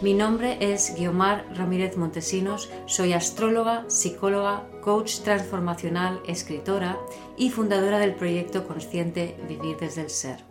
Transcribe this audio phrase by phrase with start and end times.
[0.00, 6.96] Mi nombre es Guiomar Ramírez Montesinos, soy astróloga, psicóloga, coach transformacional, escritora
[7.36, 10.44] y fundadora del proyecto consciente Vivir desde el Ser.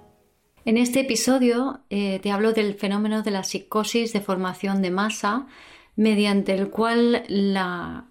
[0.66, 5.48] En este episodio eh, te hablo del fenómeno de la psicosis de formación de masa,
[5.96, 8.06] mediante el cual la,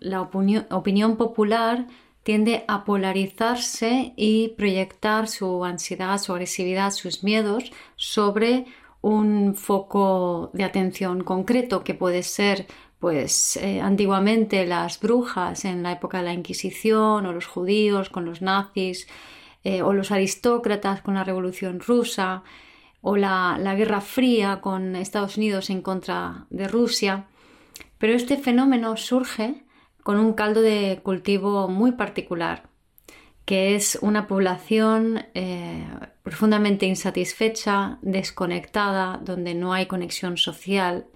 [0.71, 1.87] opinión popular
[2.23, 8.65] tiende a polarizarse y proyectar su ansiedad, su agresividad, sus miedos sobre
[9.07, 12.67] un foco de atención concreto que puede ser
[12.99, 18.25] pues eh, antiguamente las brujas en la época de la Inquisición o los judíos con
[18.25, 19.07] los nazis
[19.63, 22.43] eh, o los aristócratas con la Revolución rusa
[23.01, 27.27] o la, la Guerra Fría con Estados Unidos en contra de Rusia.
[27.99, 29.63] Pero este fenómeno surge
[30.03, 32.69] con un caldo de cultivo muy particular
[33.47, 35.87] que es una población eh,
[36.27, 41.07] profundamente insatisfecha, desconectada, donde no hay conexión social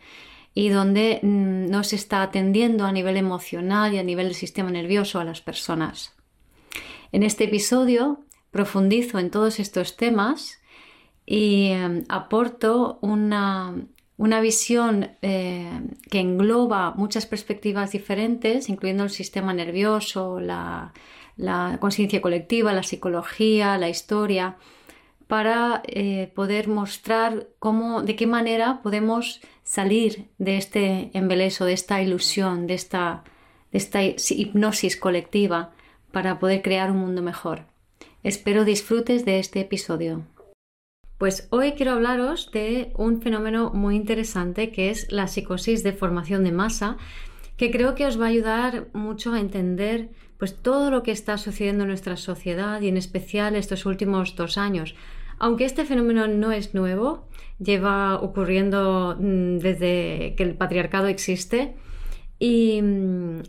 [0.55, 4.71] y donde mm, no se está atendiendo a nivel emocional y a nivel del sistema
[4.71, 6.15] nervioso a las personas.
[7.11, 8.21] En este episodio
[8.53, 10.61] profundizo en todos estos temas
[11.27, 13.75] y eh, aporto una,
[14.17, 20.93] visión eh, que engloba muchas perspectivas diferentes, incluyendo el sistema nervioso, la
[21.81, 24.57] conciencia colectiva, la psicología, la historia,
[25.31, 32.03] para eh, poder mostrar cómo, de qué manera podemos salir de este embeleso, de esta
[32.03, 33.23] ilusión, de esta,
[33.71, 35.71] de esta hipnosis colectiva,
[36.11, 37.63] para poder crear un mundo mejor.
[38.25, 40.27] Espero disfrutes de este episodio.
[41.17, 46.43] Pues hoy quiero hablaros de un fenómeno muy interesante que es la psicosis de formación
[46.43, 46.97] de masa,
[47.57, 51.39] que creo que os va a ayudar mucho a entender pues todo lo que está
[51.39, 54.97] sucediendo en nuestra sociedad y en especial estos últimos dos años.
[55.41, 57.27] Aunque este fenómeno no es nuevo,
[57.59, 61.75] lleva ocurriendo mm, desde que el patriarcado existe
[62.39, 63.41] y, mm,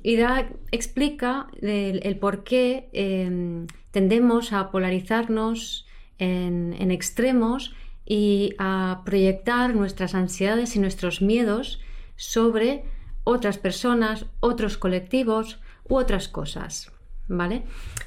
[0.72, 5.86] explica el, por qué em, tendemos a polarizarnos
[6.18, 7.74] en extremos
[8.06, 11.82] y a proyectar nuestras ansiedades y nuestros miedos
[12.16, 12.84] sobre
[13.24, 15.60] otras personas, otros colectivos
[15.90, 16.92] u otras cosas.
[17.28, 17.64] ¿Vale?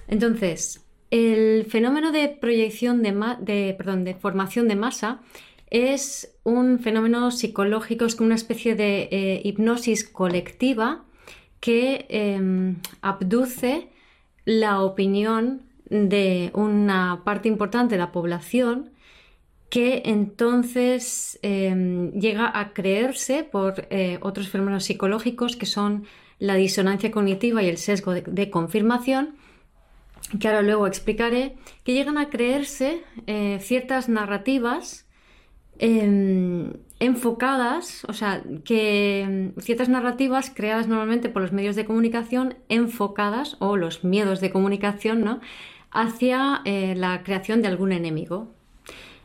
[0.07, 0.84] Entonces,
[1.15, 5.21] el fenómeno de proyección de, formación de masa
[5.71, 11.05] es un fenómeno psicológico, es como una especie de eh, hipnosis colectiva
[11.61, 13.91] que em, abduce
[14.45, 18.91] la opinión de una parte importante de la población
[19.71, 26.07] que entonces em, llega a creerse por eh, otros fenómenos psicológicos que son
[26.41, 29.37] la disonancia cognitiva y el sesgo de, confirmación,
[30.39, 35.07] que ahora luego explicaré, que llegan a creerse eh, ciertas narrativas
[35.79, 42.57] em, enfocadas, o sea, que em, ciertas narrativas creadas normalmente por los medios de comunicación
[42.69, 45.41] enfocadas, o los miedos de comunicación, ¿no?
[45.95, 48.53] hacia eh, la creación de algún enemigo.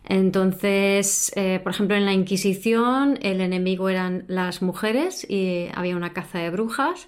[0.06, 6.14] Entonces, eh, por ejemplo, en la Inquisición el enemigo eran las mujeres y había una
[6.14, 7.08] caza de brujas.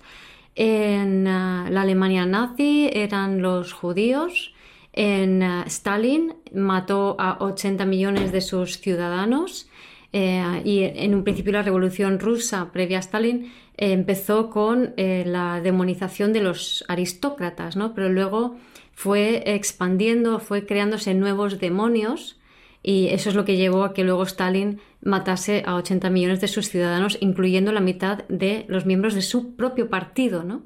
[0.55, 4.53] En eh, la Alemania nazi eran los judíos.
[4.93, 9.67] En eh, Stalin mató a 80 millones de sus ciudadanos.
[10.13, 16.41] y en un principio la revolución rusa previa a Stalin empezó con la demonización de
[16.41, 17.93] los aristócratas, ¿no?
[17.95, 18.57] pero luego
[18.91, 22.40] fue expandiendo, fue creándose nuevos demonios
[22.83, 26.47] y eso es lo que llevó a que luego Stalin matase a 80 millones de
[26.47, 30.43] sus ciudadanos, incluyendo la mitad de los miembros de su propio partido.
[30.43, 30.63] ¿no?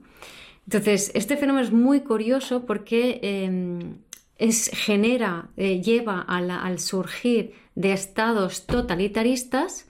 [0.66, 3.98] Entonces, este fenómeno es muy curioso porque em,
[4.38, 9.88] es, genera, eh, lleva al surgir de estados totalitaristas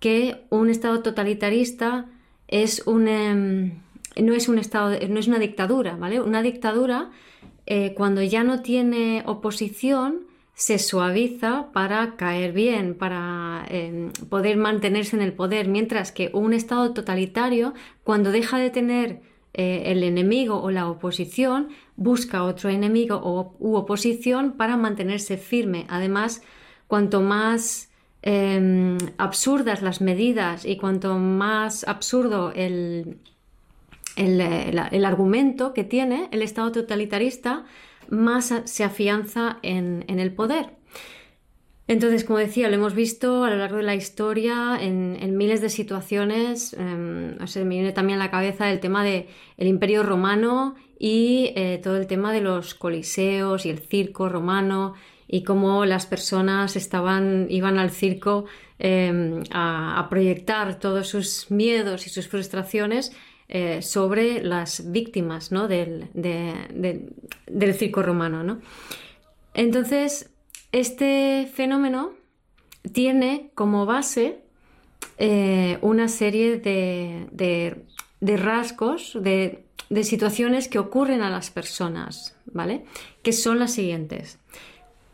[0.00, 2.06] que un estado totalitarista
[2.46, 3.80] es un, em,
[4.20, 6.20] no es un estado, no es una dictadura, ¿vale?
[6.20, 7.10] Una dictadura,
[7.64, 15.16] eh, cuando ya no tiene oposición, se suaviza para caer bien, para em, poder mantenerse
[15.16, 17.74] en el poder, mientras que un Estado totalitario,
[18.04, 19.20] cuando deja de tener
[19.52, 25.86] eh, el enemigo o la oposición, busca otro enemigo o, u oposición para mantenerse firme.
[25.88, 26.42] Además,
[26.86, 27.90] cuanto más
[28.22, 33.18] em, absurdas las medidas y cuanto más absurdo el,
[34.16, 37.64] el, argumento que tiene el Estado totalitarista,
[38.08, 40.70] más se afianza en, el poder.
[41.86, 45.68] Entonces, como decía, lo hemos visto a lo largo de la historia en, miles de
[45.68, 46.74] situaciones.
[46.78, 49.26] Eh, me viene también a la cabeza el tema del
[49.58, 54.94] Imperio Romano y eh, todo el tema de los coliseos y el circo romano
[55.26, 58.44] y cómo las personas iban al circo
[58.78, 63.12] em, a, proyectar todos sus miedos y sus frustraciones
[63.48, 68.60] eh, sobre las víctimas del, del, circo romano.
[69.52, 70.30] Entonces,
[70.72, 72.12] este fenómeno
[72.92, 74.40] tiene como base
[75.18, 77.28] eh, una serie de,
[78.24, 79.66] de rasgos, de,
[80.02, 82.86] situaciones que ocurren a las personas, ¿vale?
[83.22, 84.38] Que son las siguientes.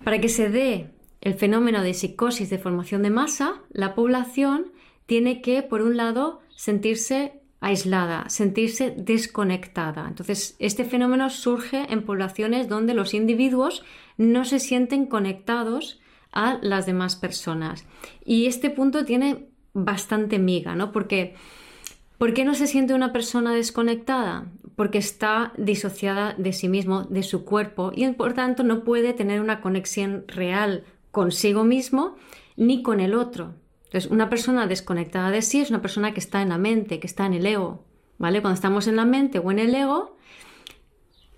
[0.04, 0.90] Para que se dé
[1.20, 4.70] el fenómeno de psicosis de formación de masa, la población
[5.06, 10.06] tiene que, por un lado, sentirse aislada, sentirse desconectada.
[10.08, 13.84] Entonces, este fenómeno surge en poblaciones donde los individuos
[14.16, 16.00] no se sienten conectados
[16.32, 17.84] a las demás personas.
[18.24, 20.90] Y este punto tiene bastante miga, ¿no?
[20.90, 21.34] Porque
[22.18, 24.46] ¿por qué no se siente una persona desconectada?
[24.74, 29.40] Porque está disociada de sí mismo, de su cuerpo, y por tanto no puede tener
[29.40, 32.16] una conexión real consigo mismo
[32.56, 33.54] ni con el otro.
[33.90, 37.08] Entonces, una persona desconectada de sí es una persona que está en la mente, que
[37.08, 37.84] está en el ego,
[38.18, 38.40] ¿vale?
[38.40, 40.16] Cuando estamos en la mente o en el ego,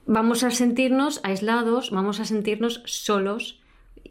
[0.04, 3.58] vamos a sentirnos aislados, vamos a sentirnos solos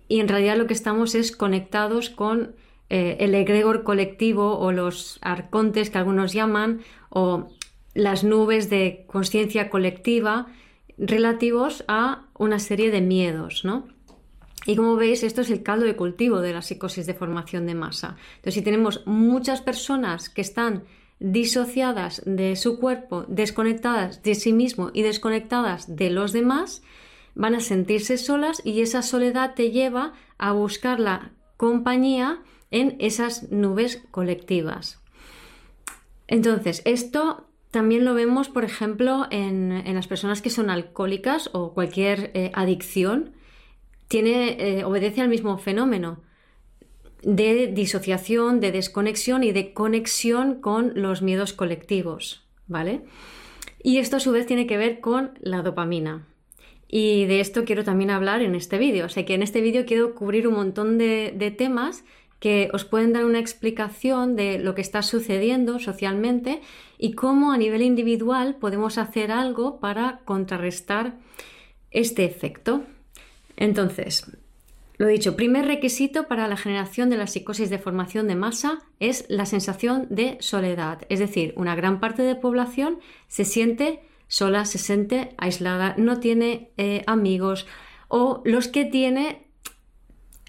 [0.07, 2.55] y en realidad lo que estamos es conectados con
[2.89, 7.47] eh, el egregor colectivo o los arcontes que algunos llaman o
[7.93, 10.47] las nubes de conciencia colectiva
[10.97, 13.87] relativos a una serie de miedos, ¿no?
[14.65, 17.75] Y como veis, esto es el caldo de cultivo de la psicosis de formación de
[17.75, 18.15] masa.
[18.35, 20.83] Entonces, si tenemos muchas personas que están
[21.19, 26.81] disociadas de su cuerpo, desconectadas de sí mismo y desconectadas de los demás,
[27.35, 32.41] van a sentirse solas y esa soledad te lleva a buscar la compañía
[32.71, 34.99] en esas nubes colectivas.
[36.27, 42.31] Entonces, esto también lo vemos, por ejemplo, en, las personas que son alcohólicas o cualquier
[42.33, 43.31] eh, adicción
[44.11, 46.19] tiene, eh, obedece al mismo fenómeno
[47.23, 53.03] de disociación, de desconexión y de conexión con los miedos colectivos, ¿vale?
[53.81, 56.27] Y esto a su vez tiene que ver con la dopamina.
[56.89, 59.05] Y de esto quiero también hablar en este vídeo.
[59.05, 62.03] O sea que en este vídeo quiero cubrir un montón de, de temas
[62.41, 66.59] que os pueden dar una explicación de lo que está sucediendo socialmente
[66.97, 71.17] y cómo a nivel individual podemos hacer algo para contrarrestar
[71.91, 72.83] este efecto.
[73.57, 74.31] Entonces,
[75.01, 79.25] lo dicho, primer requisito para la generación de la psicosis de formación de masa es
[79.29, 81.07] la sensación de soledad.
[81.09, 86.69] Es decir, una gran parte de población se siente sola, se siente aislada, no tiene
[86.77, 87.65] eh, amigos
[88.09, 89.47] o los que tiene...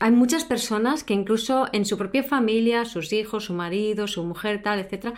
[0.00, 4.62] Hay muchas personas que incluso en su propia familia, sus hijos, su marido, su mujer,
[4.62, 5.14] tal, etc.,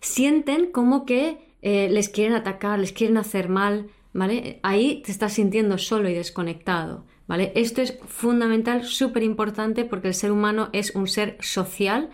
[0.00, 4.58] sienten como que eh, les quieren atacar, les quieren hacer mal, ¿vale?
[4.62, 7.04] Ahí te estás sintiendo solo y desconectado.
[7.38, 12.10] Esto es fundamental, súper importante porque el ser humano es un ser social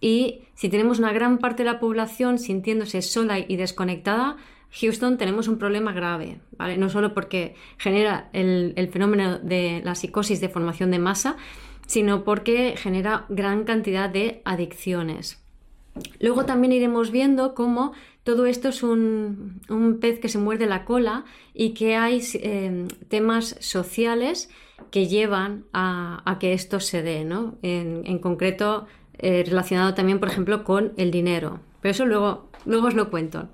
[0.00, 4.36] y si tenemos una gran parte de la población sintiéndose sola y desconectada,
[4.72, 6.40] Houston tenemos un problema grave.
[6.78, 11.36] No solo porque genera el, el fenómeno de la psicosis de formación de masa,
[11.86, 15.42] sino porque genera gran cantidad de adicciones.
[16.20, 17.92] Luego también iremos viendo cómo
[18.30, 19.60] todo esto es un,
[20.00, 24.50] pez que se muerde la cola y que hay em, temas sociales
[24.92, 27.58] que llevan a, que esto se dé, ¿no?
[27.62, 28.86] En, concreto,
[29.18, 31.58] eh, relacionado también, por ejemplo, con el dinero.
[31.80, 33.48] Pero eso luego, luego os lo cuento.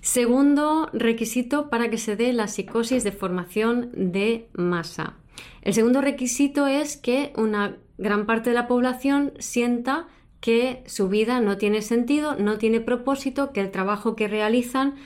[0.00, 5.14] Segundo requisito para que se dé la psicosis de formación de masa.
[5.62, 10.08] El segundo requisito es que una gran parte de la población sienta
[10.44, 14.96] que su vida no tiene sentido, no tiene propósito, que el trabajo que realizan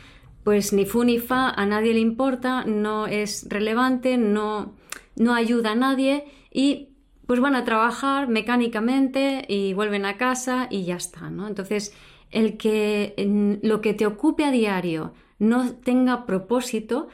[0.42, 4.74] pues ni fu ni fa, a nadie le importa, no es relevante, no,
[5.14, 6.88] no ayuda a nadie y
[7.28, 11.46] pues van a trabajar mecánicamente y vuelven a casa y ya está, ¿no?
[11.46, 11.94] Entonces,
[12.32, 13.14] el que
[13.62, 17.06] lo que te ocupe a diario no tenga propósito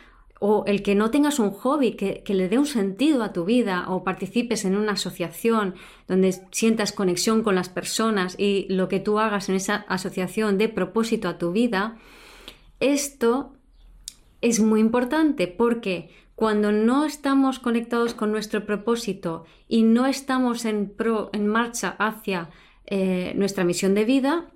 [0.47, 3.87] o el que no tengas un hobby que, le dé un sentido a tu vida
[3.89, 5.75] o participes en una asociación
[6.07, 10.69] donde sientas conexión con las personas y lo que tú hagas en esa asociación dé
[10.69, 11.97] propósito a tu vida,
[12.79, 13.55] esto
[14.43, 20.91] es muy importante porque cuando no estamos conectados con nuestro propósito y no estamos en,
[20.91, 22.51] pro, en marcha hacia
[22.85, 24.51] eh, nuestra misión de vida,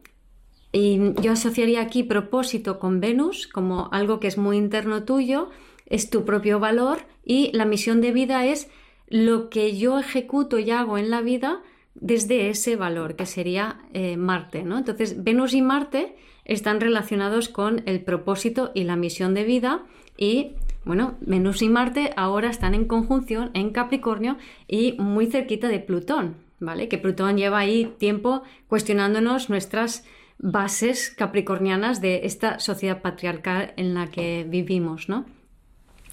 [0.71, 5.49] y yo asociaría aquí propósito con Venus como algo que es muy interno tuyo,
[5.88, 8.71] es tu propio valor y la misión de vida es
[9.09, 11.62] lo que yo ejecuto y hago en la vida
[11.95, 14.62] desde ese valor, que sería eh, Marte.
[14.62, 14.78] ¿no?
[14.78, 16.14] Entonces, Venus y Marte
[16.45, 19.85] están relacionados con el propósito y la misión de vida
[20.16, 20.52] y
[20.85, 26.37] bueno, Venus y Marte ahora están en conjunción en Capricornio y muy cerquita de Plutón,
[26.61, 26.88] ¿vale?
[26.88, 30.07] Que Plutón lleva ahí tiempo cuestionándonos nuestras
[30.38, 35.26] bases capricornianas de esta sociedad patriarcal en la que vivimos, ¿no?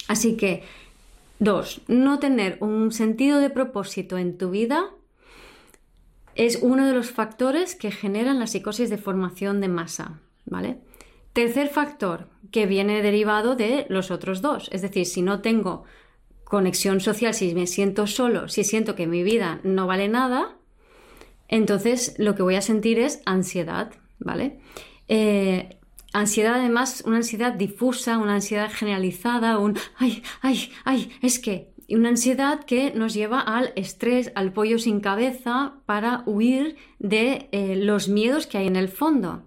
[0.07, 0.63] Así que,
[1.39, 4.91] dos, no tener un sentido de propósito en tu vida
[6.35, 10.79] es uno de los factores que generan la psicosis de formación de masa, ¿vale?
[11.33, 15.83] Tercer factor que viene derivado de los otros dos, es decir, si no tengo
[16.43, 20.57] conexión social, si me siento solo, si siento que mi vida no vale nada,
[21.47, 24.59] entonces lo que voy a sentir es ansiedad, ¿vale?
[25.07, 25.77] Eh,
[26.19, 31.95] ansiedad además, una ansiedad difusa, una ansiedad generalizada, un ay, ay, ay, es que y
[31.95, 37.75] una ansiedad que nos lleva al estrés, al pollo sin cabeza, para huir de eh,
[37.75, 39.43] los miedos que hay en el fondo.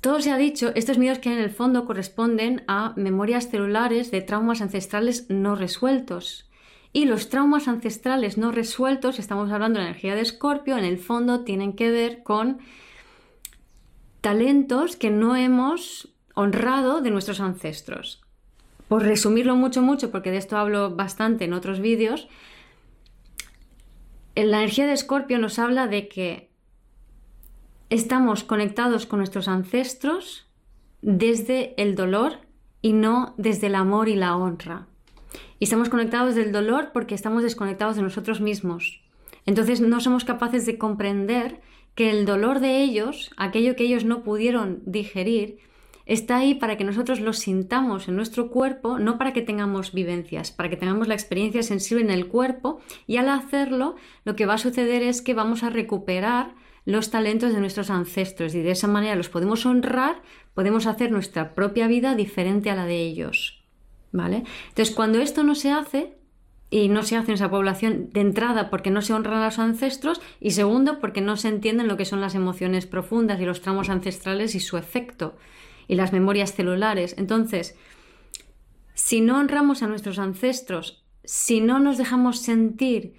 [0.00, 4.10] Todo se ha dicho, estos miedos que hay en el fondo corresponden a memorias celulares
[4.10, 6.48] de traumas ancestrales no resueltos.
[6.92, 11.42] Y los traumas ancestrales no resueltos, estamos hablando de energía de Escorpio, en el fondo
[11.42, 12.58] tienen que ver con
[14.28, 18.20] talentos que no hemos honrado de nuestros ancestros.
[18.86, 22.28] Por resumirlo mucho, mucho, porque de esto hablo bastante en otros vídeos,
[24.36, 26.50] la energía de Escorpio nos habla de que
[27.88, 30.46] estamos conectados con nuestros ancestros
[31.00, 32.34] desde el dolor
[32.82, 34.88] y no desde el amor y la honra.
[35.58, 39.00] Y estamos conectados del dolor porque estamos desconectados de nosotros mismos.
[39.46, 41.62] Entonces no somos capaces de comprender
[41.98, 45.58] que el dolor de ellos, aquello que ellos no pudieron digerir,
[46.06, 50.52] está ahí para que nosotros lo sintamos en nuestro cuerpo, no para que tengamos vivencias,
[50.52, 52.78] para que tengamos la experiencia sensible en el cuerpo
[53.08, 57.52] y al hacerlo lo que va a suceder es que vamos a recuperar los talentos
[57.52, 60.22] de nuestros ancestros y de esa manera los podemos honrar,
[60.54, 63.64] podemos hacer nuestra propia vida diferente a la de ellos.
[64.12, 64.44] ¿Vale?
[64.68, 66.17] Entonces, cuando esto no se hace,
[66.70, 69.58] y no se hace en esa población de entrada porque no se honran a los
[69.58, 73.62] ancestros y segundo porque no se entienden lo que son las emociones profundas y los
[73.62, 75.36] tramos ancestrales y su efecto
[75.86, 77.14] y las memorias celulares.
[77.16, 77.76] Entonces,
[78.94, 83.14] si no honramos a nuestros ancestros, si no nos dejamos sentir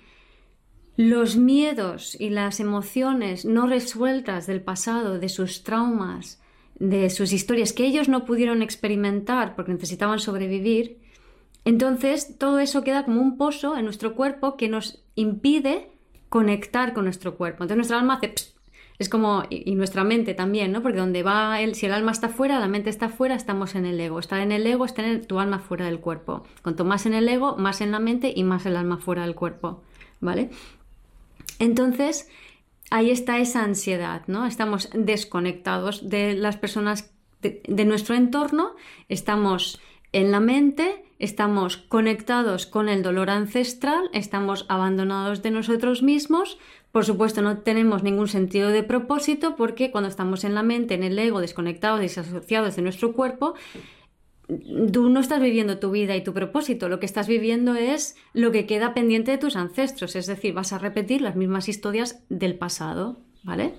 [0.95, 6.41] los miedos y las emociones no resueltas del pasado, de sus traumas,
[6.75, 10.98] de sus historias que ellos no pudieron experimentar porque necesitaban sobrevivir,
[11.65, 15.91] entonces todo eso queda como un pozo en nuestro cuerpo que nos impide
[16.29, 17.63] conectar con nuestro cuerpo.
[17.63, 18.33] Entonces nuestra alma hace
[18.99, 20.83] es como, y, nuestra mente también, ¿no?
[20.83, 23.85] Porque donde va el, si el alma está fuera, la mente está fuera, estamos en
[23.85, 24.19] el ego.
[24.19, 26.43] Estar en el ego es tener tu alma fuera del cuerpo.
[26.63, 29.35] Cuanto más en el ego, más en la mente y más el alma fuera del
[29.35, 29.81] cuerpo,
[30.19, 30.49] ¿vale?
[31.59, 32.29] Entonces,
[32.91, 34.45] ahí está esa ansiedad, ¿no?
[34.45, 37.09] Estamos desconectados de las personas
[37.41, 38.75] de nuestro entorno,
[39.07, 39.79] estamos
[40.11, 46.57] en la mente, estamos conectados con el dolor ancestral, estamos abandonados de nosotros mismos,
[46.91, 51.03] por supuesto, no tenemos ningún sentido de propósito porque cuando estamos en la mente, en
[51.03, 53.53] el ego, desconectados, desasociados de nuestro cuerpo,
[54.91, 58.51] tú no estás viviendo tu vida y tu propósito, lo que estás viviendo es lo
[58.51, 62.55] que queda pendiente de tus ancestros, es decir, vas a repetir las mismas historias del
[62.55, 63.75] pasado, ¿vale?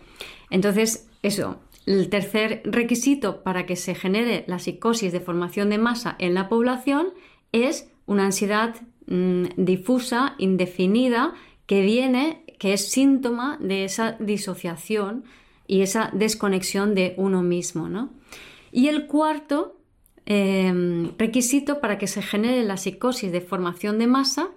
[0.50, 6.14] Entonces, eso, el tercer requisito para que se genere la psicosis de formación de masa
[6.20, 7.08] en la población
[7.52, 8.74] es una ansiedad
[9.06, 11.34] mm, difusa, indefinida,
[11.66, 15.24] que viene que es síntoma de esa disociación
[15.66, 17.88] y esa desconexión de uno mismo.
[17.88, 18.10] ¿no?
[18.72, 19.76] Y el cuarto
[20.26, 24.48] em, requisito para que se genere la psicosis de formación de masa.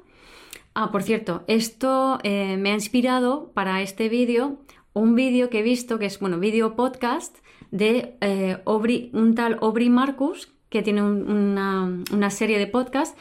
[0.75, 4.59] Ah, por cierto, esto eh, me ha inspirado para este vídeo
[4.93, 7.37] un vídeo que he visto, que es, bueno, vídeo podcast
[7.71, 13.15] de eh, un tal Aubrey Marcus, que tiene una, serie de podcast,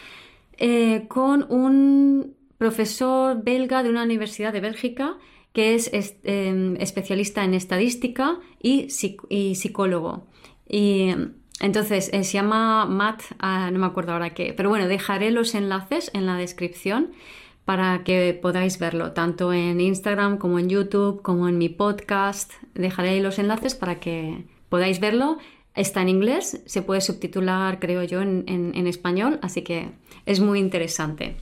[0.56, 5.18] eh, con un profesor belga de una universidad de Bélgica
[5.52, 5.90] que es,
[6.24, 10.26] em, especialista en estadística y, psicólogo.
[10.66, 11.10] Y
[11.60, 15.54] entonces eh, se llama Matt, ah, no me acuerdo ahora qué, pero bueno, dejaré los
[15.54, 17.10] enlaces en la descripción
[17.66, 22.50] para que podáis verlo, tanto en Instagram como en YouTube, como en mi podcast.
[22.72, 25.36] Dejaré los enlaces para que podáis verlo
[25.74, 29.88] Está en inglés, se puede subtitular, creo yo, en, español, así que
[30.26, 31.36] es muy interesante.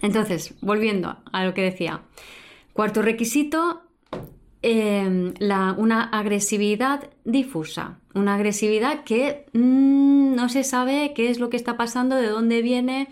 [0.00, 2.00] Entonces, volviendo a lo que decía.
[2.72, 3.82] Cuarto requisito,
[4.62, 5.34] em,
[5.76, 7.98] una agresividad difusa.
[8.14, 12.62] Una agresividad que mm, no se sabe qué es lo que está pasando, de dónde
[12.62, 13.08] viene,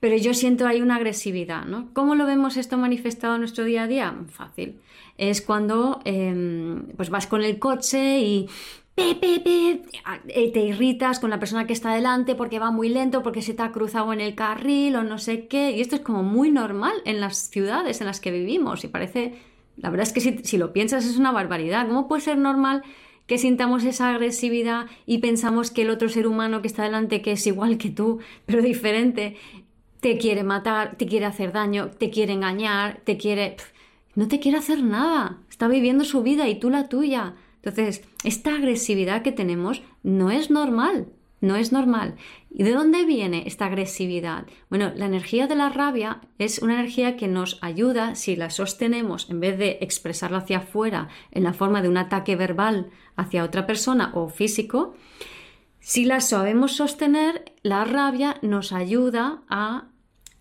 [0.00, 1.64] pero yo siento ahí una agresividad.
[1.64, 1.88] ¿no?
[1.94, 4.14] ¿Cómo lo vemos esto manifestado en nuestro día a día?
[4.30, 4.78] Fácil.
[5.16, 8.48] Es cuando em, pues vas con el coche y
[9.00, 13.54] eh, te irritas con la persona que está delante porque va muy lento, porque se
[13.54, 15.72] te ha cruzado en el carril o no sé qué.
[15.72, 19.34] Y esto es como muy normal en las ciudades en las que vivimos y parece,
[19.76, 21.86] la verdad es que si, lo piensas es una barbaridad.
[21.86, 22.82] ¿Cómo puede ser normal
[23.26, 27.32] que sintamos esa agresividad y pensamos que el otro ser humano que está delante, que
[27.32, 29.36] es igual que tú, pero diferente,
[30.00, 33.56] te quiere matar, te quiere hacer daño, te quiere engañar, te quiere...
[34.14, 37.36] No te quiere hacer nada, está viviendo su vida y tú la tuya.
[37.68, 41.08] Entonces, esta agresividad que tenemos no es normal,
[41.40, 42.16] no es normal.
[42.50, 44.46] ¿Y de dónde viene esta agresividad?
[44.70, 49.28] Bueno, la energía de la rabia es una energía que nos ayuda si la sostenemos
[49.30, 53.66] en vez de expresarla hacia afuera en la forma de un ataque verbal hacia otra
[53.66, 54.94] persona o físico.
[55.80, 59.88] Si la sabemos sostener, la rabia nos ayuda a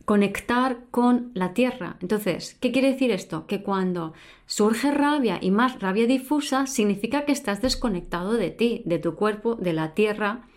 [0.08, 1.98] conectar con la tierra.
[2.00, 3.46] Entonces, ¿qué quiere decir esto?
[3.46, 4.14] Que cuando
[4.46, 9.56] surge rabia y más rabia difusa, significa que estás desconectado de ti, de tu cuerpo,
[9.56, 10.48] de la tierra,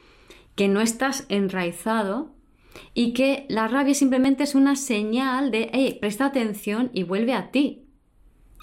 [0.54, 2.30] que no estás enraizado
[2.94, 7.50] y que la rabia simplemente es una señal de, hey, presta atención y vuelve a
[7.50, 7.88] ti.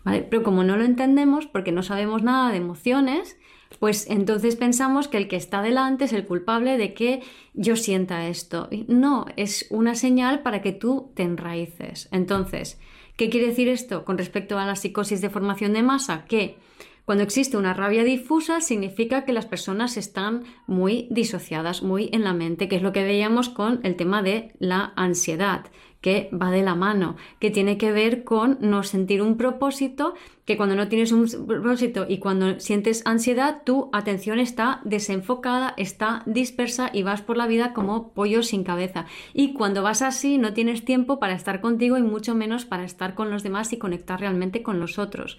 [0.06, 3.38] Pero como no lo entendemos, porque no sabemos nada de emociones,
[3.80, 7.22] pues entonces pensamos que el que está delante es el culpable de que
[7.54, 8.70] yo sienta esto.
[8.88, 12.10] No, es una señal para que tú te enraíces.
[12.12, 12.80] Entonces,
[13.16, 16.26] ¿qué quiere decir esto con respecto a la psicosis de formación de masa?
[16.26, 16.58] Que
[17.06, 22.34] cuando existe una rabia difusa significa que las personas están muy disociadas, muy en la
[22.34, 25.68] mente, que es lo que veíamos con el tema de la ansiedad
[26.08, 30.14] que va de la mano, que tiene que ver con no sentir un propósito,
[30.46, 36.24] que cuando no tienes un propósito y cuando sientes ansiedad, tu atención está desenfocada, está
[36.26, 39.06] dispersa y vas por la vida como pollo sin cabeza.
[39.34, 43.14] Y cuando vas así, no tienes tiempo para estar contigo y mucho menos para estar
[43.14, 45.38] con los demás y conectar realmente con los otros.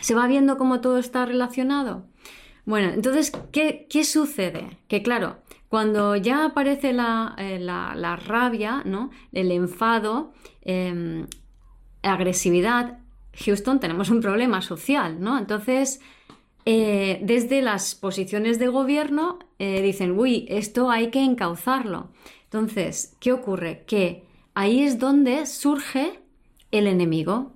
[0.00, 2.06] ¿Se va viendo cómo todo está relacionado?
[2.64, 4.78] Bueno, entonces, ¿qué, qué sucede?
[4.88, 5.41] Que claro,
[5.72, 9.08] cuando ya aparece eh, la, rabia, ¿no?
[9.32, 11.24] el enfado, eh,
[12.02, 12.98] agresividad,
[13.42, 15.38] Houston tenemos un problema social, ¿no?
[15.38, 16.02] Entonces,
[16.66, 22.10] eh, desde las posiciones de gobierno eh, dicen, uy, esto hay que encauzarlo.
[22.44, 23.84] Entonces, ¿qué ocurre?
[23.86, 26.20] Que ahí es donde surge
[26.70, 27.52] el enemigo.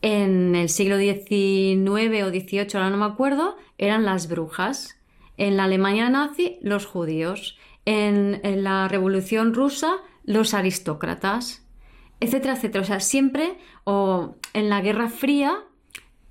[0.00, 4.97] En el siglo XIX o XVIII, ahora no me acuerdo, eran las brujas.
[5.38, 7.58] En la Alemania nazi, los judíos.
[7.86, 11.66] En, la Revolución rusa, los aristócratas,
[12.20, 12.82] etcétera, etcétera.
[12.82, 15.64] O sea, siempre, o en la Guerra Fría,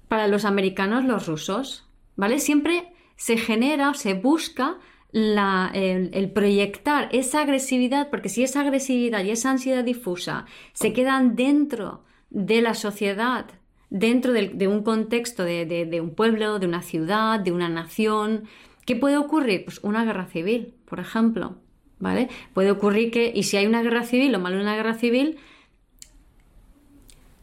[0.07, 2.37] para los americanos, los rusos, ¿vale?
[2.39, 4.77] Siempre se genera, se busca
[5.11, 12.03] el, proyectar esa agresividad, porque si esa agresividad y esa ansiedad difusa se quedan dentro
[12.29, 13.45] de la sociedad,
[13.89, 18.43] dentro de, un contexto de, un pueblo, de una ciudad, de una nación,
[18.87, 19.65] ¿Qué puede ocurrir?
[19.65, 21.57] Pues una guerra civil, por ejemplo.
[21.99, 22.29] ¿Vale?
[22.53, 25.37] Puede ocurrir que, y si hay una guerra civil, lo malo de una guerra civil,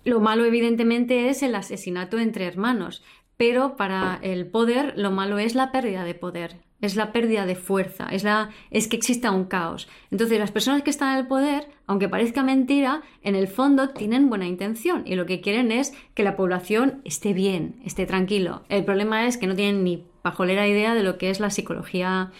[0.05, 3.03] lo malo evidentemente es el asesinato entre hermanos,
[3.37, 7.57] pero para el poder lo malo es la pérdida de poder, es la pérdida de
[7.57, 9.89] fuerza, es, la, es que exista un caos.
[10.13, 14.31] Entonces las personas que están en el poder, aunque parezca mentira, en el fondo tienen
[14.31, 18.63] buena intención y lo que quieren es que la población esté bien, esté tranquilo.
[18.69, 22.33] El problema es que no tienen ni pajolera idea de lo que es la psicología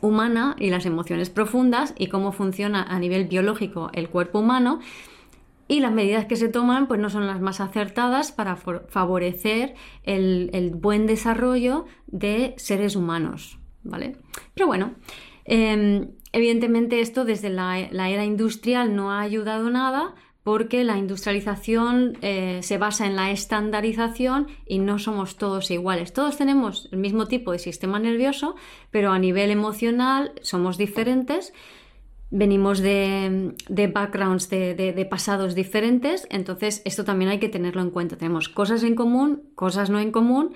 [0.00, 4.80] humana y las emociones profundas y cómo funciona a nivel biológico el cuerpo humano
[5.68, 10.72] y las medidas que se toman pues no son las más acertadas para favorecer el,
[10.74, 14.16] buen desarrollo de seres humanos, ¿vale?
[14.54, 14.94] Pero bueno,
[15.44, 20.14] em, evidentemente esto desde la, era industrial no ha ayudado nada
[20.46, 26.12] porque la industrialización eh, se basa en la estandarización y no somos todos iguales.
[26.12, 28.54] Todos tenemos el mismo tipo de sistema nervioso,
[28.92, 31.52] pero a nivel emocional somos diferentes.
[32.30, 33.56] Venimos de,
[33.92, 38.16] backgrounds, de, pasados diferentes, entonces esto también hay que tenerlo en cuenta.
[38.16, 40.54] Tenemos cosas en común, cosas no en común,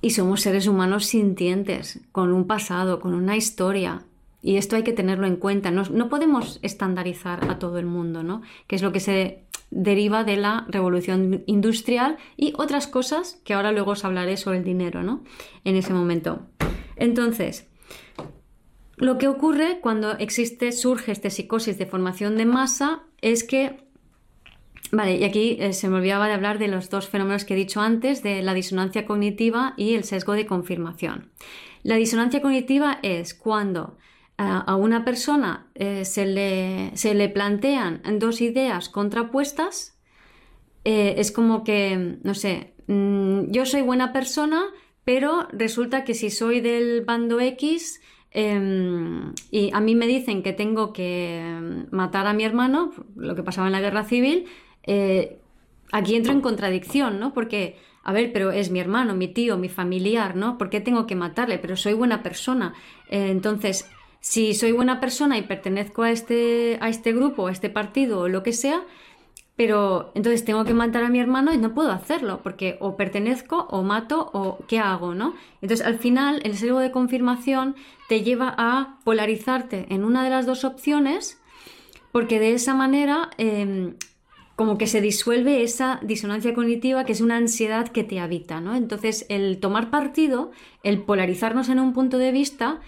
[0.00, 4.04] y somos seres humanos sintientes, con un pasado, con una historia,
[4.42, 5.70] y esto hay que tenerlo en cuenta.
[5.70, 8.42] No, podemos estandarizar a todo el mundo, ¿no?
[8.66, 13.72] Que es lo que se deriva de la revolución industrial y otras cosas que ahora
[13.72, 15.22] luego os hablaré sobre el dinero, ¿no?
[15.64, 16.46] En ese momento.
[16.96, 17.68] Entonces,
[18.96, 23.88] lo que ocurre cuando existe, surge esta psicosis de formación de masa es que
[24.92, 27.56] Vale, y aquí eh, se me olvidaba de hablar de los dos fenómenos que he
[27.56, 31.30] dicho antes, de la disonancia cognitiva y el sesgo de confirmación.
[31.84, 33.96] La disonancia cognitiva es cuando
[34.42, 39.98] a una persona eh, se, le, se, le, plantean dos ideas contrapuestas,
[40.82, 44.64] es como que, no sé, mm, yo soy buena persona,
[45.04, 48.00] pero resulta que si soy del bando X,
[48.30, 53.42] em, y a mí me dicen que tengo que matar a mi hermano, lo que
[53.42, 54.46] pasaba en la guerra civil,
[54.84, 55.38] eh,
[55.92, 57.32] aquí entro en contradicción, ¿no?
[57.32, 60.58] Porque, a ver, pero es mi hermano, mi tío, mi familiar, ¿no?
[60.58, 61.58] ¿Por qué tengo que matarle?
[61.58, 62.74] Pero soy buena persona.
[63.08, 67.70] Eh, entonces, si soy buena persona y pertenezco a este, a este grupo, a este
[67.70, 68.82] partido o lo que sea,
[69.56, 73.66] pero entonces tengo que matar a mi hermano y no puedo hacerlo, porque o pertenezco
[73.70, 75.34] o mato o qué hago, ¿no?
[75.60, 77.76] Entonces al final el sesgo de confirmación
[78.08, 81.40] te lleva a polarizarte en una de las dos opciones,
[82.12, 83.96] porque de esa manera em,
[84.56, 88.74] como que se disuelve esa disonancia cognitiva que es una ansiedad que te habita, ¿no?
[88.74, 90.52] Entonces, el tomar partido,
[90.82, 92.80] el polarizarnos en un punto de vista,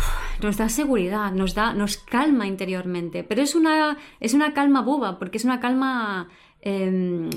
[0.42, 3.24] nos da seguridad, nos da, nos calma interiormente.
[3.24, 6.28] Pero es una, es una calma boba, porque es una calma
[6.60, 7.30] em,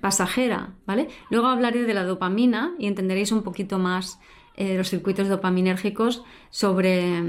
[0.00, 1.08] pasajera, ¿vale?
[1.30, 4.18] Luego hablaré de la dopamina y entenderéis un poquito más
[4.56, 7.22] eh, los circuitos dopaminérgicos sobre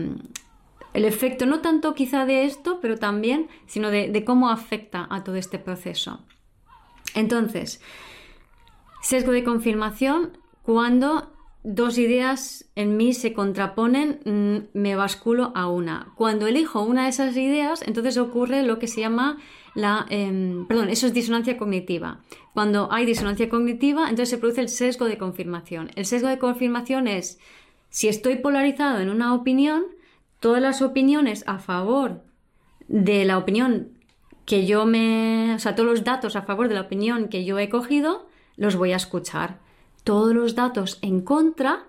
[0.96, 5.36] el efecto no tanto quizá de esto, pero también, sino de, cómo afecta a todo
[5.36, 6.22] este proceso.
[7.14, 7.82] Entonces,
[9.02, 11.35] sesgo de confirmación, cuando
[11.66, 16.14] dos ideas en mí se contraponen, mm, me basculo a una.
[16.16, 19.38] Cuando elijo una de esas ideas, entonces ocurre lo que se llama
[19.74, 20.06] la...
[20.10, 22.22] Em, perdón, eso es disonancia cognitiva.
[22.54, 25.90] Cuando hay disonancia cognitiva, entonces se produce el sesgo de confirmación.
[25.96, 27.40] El sesgo de confirmación es,
[27.90, 29.86] si estoy polarizado en una opinión,
[30.40, 32.22] todas las opiniones a favor
[32.88, 33.90] de la opinión
[34.46, 35.56] que yo me...
[35.56, 38.76] o sea, todos los datos a favor de la opinión que yo he cogido, los
[38.76, 39.65] voy a escuchar.
[40.06, 41.88] Todos los datos en contra,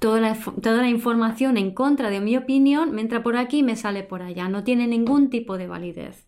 [0.00, 4.02] toda la, información en contra de mi opinión me entra por aquí y me sale
[4.02, 4.48] por allá.
[4.50, 6.26] No tiene ningún tipo de validez.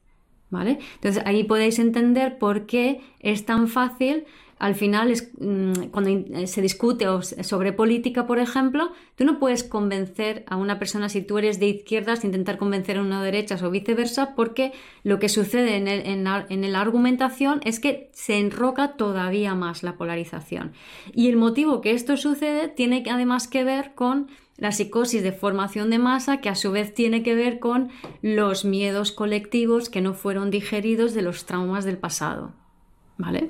[0.48, 0.80] ¿Vale?
[0.96, 4.24] Entonces ahí podéis entender por qué es tan fácil
[4.62, 7.05] al final, es, mm, cuando eh, se discute
[7.42, 11.66] sobre política, por ejemplo, tú no puedes convencer a una persona si tú eres de
[11.66, 14.72] izquierdas, intentar convencer a una de derechas o viceversa, porque
[15.03, 20.75] lo que sucede en, en la argumentación es que se enroca todavía más la polarización.
[21.12, 25.90] Y el motivo que esto sucede tiene además que ver con la psicosis de formación
[25.90, 30.14] de masa, que a su vez tiene que ver con los miedos colectivos que no
[30.14, 32.53] fueron digeridos de los traumas del pasado.
[33.18, 33.48] ¿Vale?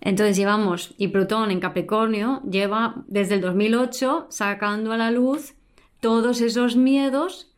[0.00, 5.54] Entonces llevamos, y Plutón en Capricornio lleva desde el 2008 sacando a la luz
[6.00, 7.50] todos esos miedos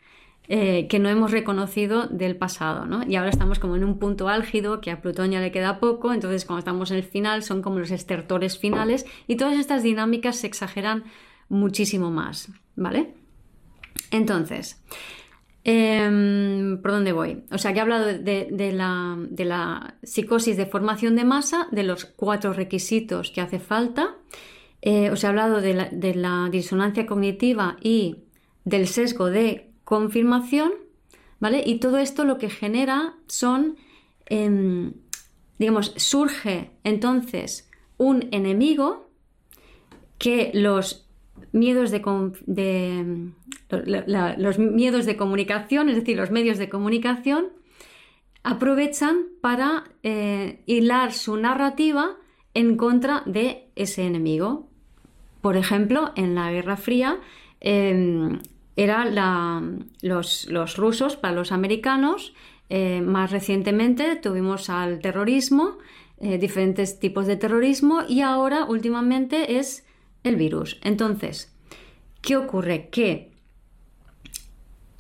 [0.49, 3.07] eh, que no hemos reconocido del pasado, ¿no?
[3.09, 6.13] Y ahora estamos como en un punto álgido que a Plutón ya le queda poco,
[6.13, 10.37] entonces cuando estamos en el final son como los estertores finales y todas estas dinámicas
[10.37, 11.05] se exageran
[11.49, 13.15] muchísimo más, ¿vale?
[14.11, 14.83] Entonces,
[15.65, 17.45] Em, ¿Por dónde voy?
[17.53, 22.53] O sea, que he hablado de, la, psicosis de formación de masa, de los cuatro
[22.53, 24.17] requisitos que hace falta.
[24.81, 28.25] Eh, os he hablado de la, disonancia cognitiva y
[28.65, 30.73] del sesgo de confirmación,
[31.39, 31.63] ¿vale?
[31.65, 33.77] Y todo esto lo que genera son,
[34.27, 34.95] em,
[35.59, 39.11] digamos, surge entonces un enemigo
[40.19, 41.07] que los
[41.53, 42.01] miedos de,
[43.73, 47.49] los miedos de comunicación, es decir, los medios de comunicación,
[48.43, 52.17] aprovechan para eh, hilar su narrativa
[52.55, 54.69] en contra de ese enemigo.
[55.41, 57.19] Por ejemplo, en la Guerra Fría
[57.61, 58.41] em,
[58.77, 62.35] eran los, rusos para los americanos.
[62.69, 65.79] Eh, más recientemente tuvimos al terrorismo,
[66.21, 69.85] eh, diferentes tipos de terrorismo y ahora últimamente es
[70.23, 70.79] el virus.
[70.83, 71.55] Entonces,
[72.23, 72.89] ¿qué ocurre?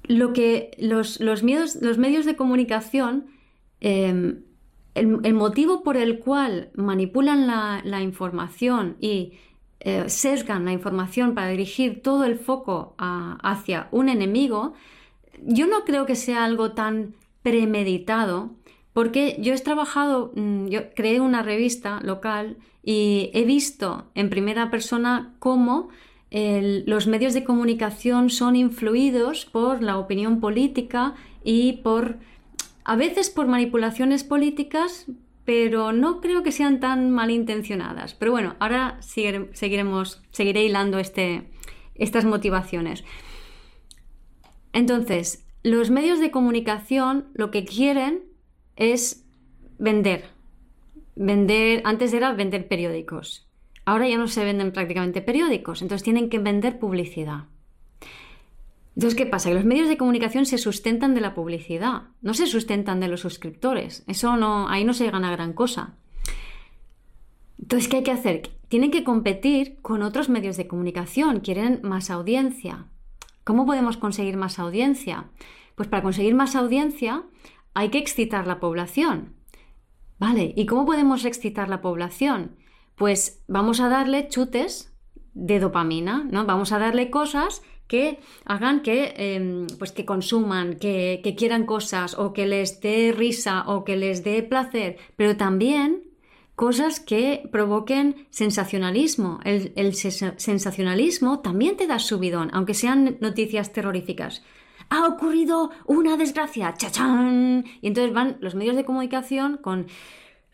[0.04, 3.26] Lo que los, miedos, los medios de comunicación,
[3.80, 4.42] em,
[4.94, 9.32] el, motivo por el cual manipulan la, información y
[9.80, 14.74] eh, sesgan la información para dirigir todo el foco hacia un enemigo,
[15.44, 18.50] yo no creo que sea algo tan premeditado,
[18.92, 24.70] porque yo he trabajado, mm, yo creé una revista local y he visto en primera
[24.70, 25.88] persona cómo
[26.32, 31.14] los medios de comunicación son influidos por la opinión política
[31.44, 32.16] y por
[32.84, 35.06] a veces por manipulaciones políticas,
[35.44, 38.14] pero no creo que sean tan malintencionadas.
[38.14, 41.50] Pero bueno, ahora seguiremos, seguiré hilando este,
[41.94, 43.04] estas motivaciones.
[44.72, 48.24] Entonces, los medios de comunicación lo que quieren
[48.76, 49.26] es
[49.78, 50.30] vender.
[51.14, 53.46] Vender, antes era vender periódicos.
[53.84, 57.46] Ahora ya no se venden prácticamente periódicos, entonces tienen que vender publicidad.
[58.94, 59.48] Entonces, ¿qué pasa?
[59.48, 63.20] Que los medios de comunicación se sustentan de la publicidad, no se sustentan de los
[63.20, 64.04] suscriptores.
[64.06, 65.96] Eso no, ahí no se gana gran cosa.
[67.58, 68.50] Entonces, ¿qué hay que hacer?
[68.68, 72.86] Tienen que competir con otros medios de comunicación, quieren más audiencia.
[73.44, 75.30] ¿Cómo podemos conseguir más audiencia?
[75.74, 77.24] Pues para conseguir más audiencia
[77.74, 79.34] hay que excitar la población.
[80.18, 82.56] Vale, ¿y cómo podemos excitar la población?
[82.96, 84.92] Pues vamos a darle chutes
[85.34, 86.44] de dopamina, ¿no?
[86.44, 92.32] Vamos a darle cosas que hagan que, em, pues que consuman, que, quieran cosas o
[92.32, 96.04] que les dé risa o que les dé placer, pero también
[96.54, 99.40] cosas que provoquen sensacionalismo.
[99.44, 104.42] El, el, sensacionalismo también te da subidón, aunque sean noticias terroríficas.
[104.88, 107.64] Ha ocurrido una desgracia, chachán.
[107.80, 109.86] Y entonces van los medios de comunicación con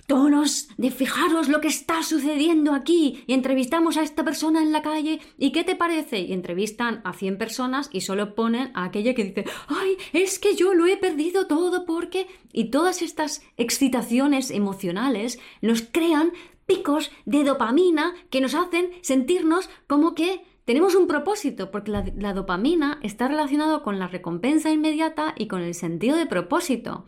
[0.08, 4.80] tonos de fijaros lo que está sucediendo aquí y entrevistamos a esta persona en la
[4.80, 6.20] calle y ¿qué te parece?
[6.20, 10.56] Y entrevistan a 100 personas y solo ponen a aquella que dice ¡ay, es que
[10.56, 12.26] yo lo he perdido todo porque...
[12.54, 16.32] Y todas estas excitaciones emocionales nos crean
[16.64, 22.32] picos de dopamina que nos hacen sentirnos como que tenemos un propósito, porque la, la
[22.32, 27.04] dopamina está relacionado con la recompensa inmediata y con el sentido de propósito.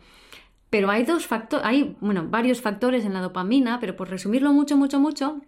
[0.71, 4.77] Pero hay dos factores, hay, bueno, varios factores en la dopamina, pero por resumirlo mucho,
[4.77, 5.41] mucho, mucho,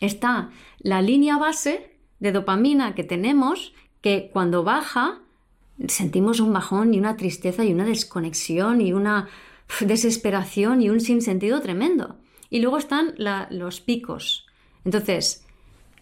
[0.00, 5.20] está la línea base de dopamina que tenemos, que cuando baja
[5.88, 9.28] sentimos un bajón y una tristeza y una desconexión y una
[9.80, 12.16] desesperación y un sinsentido tremendo.
[12.48, 13.14] Y luego están
[13.50, 14.46] los picos.
[14.86, 15.44] Entonces,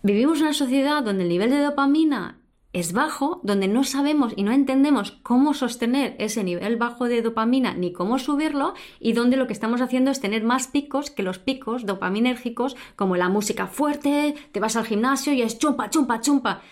[0.03, 2.38] vivimos una sociedad donde el nivel de dopamina
[2.74, 7.72] es bajo, donde no sabemos y no entendemos cómo sostener ese nivel bajo de dopamina
[7.72, 11.38] ni cómo subirlo, y donde lo que estamos haciendo es tener más picos que los
[11.38, 16.62] picos dopaminérgicos, como la música fuerte, te vas al gimnasio y es chumpa, chumpa, chumpa.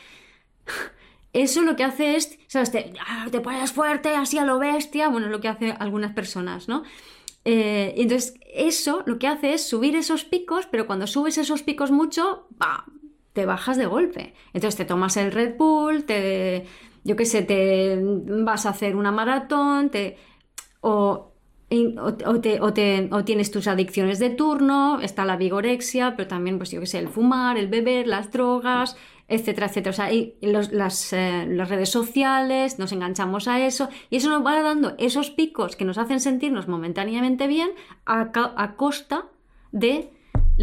[1.33, 2.73] Eso lo que hace es, ¿sabes?
[2.73, 2.93] Te,
[3.31, 6.83] te pones fuerte, así a lo bestia, bueno, es lo que hacen algunas personas, ¿no?
[7.45, 11.93] Eh, entonces, eso lo que hace es subir esos picos, pero cuando subes esos picos
[11.93, 12.85] mucho, ¡bah!
[13.33, 14.35] Te bajas de golpe.
[14.53, 16.67] Entonces te tomas el Red Bull, te,
[17.05, 20.17] yo qué sé, te vas a hacer una maratón, te,
[20.81, 21.33] o,
[22.27, 26.99] o, tienes tus adicciones de turno, está la vigorexia, pero también, pues yo qué sé,
[26.99, 28.97] el fumar, el beber, las drogas,
[29.29, 29.91] etcétera, etcétera.
[29.91, 34.61] O sea, y las, eh, redes sociales, nos enganchamos a eso y eso nos va
[34.61, 37.71] dando esos picos que nos hacen sentirnos momentáneamente bien
[38.05, 39.29] a, a costa
[39.71, 40.11] de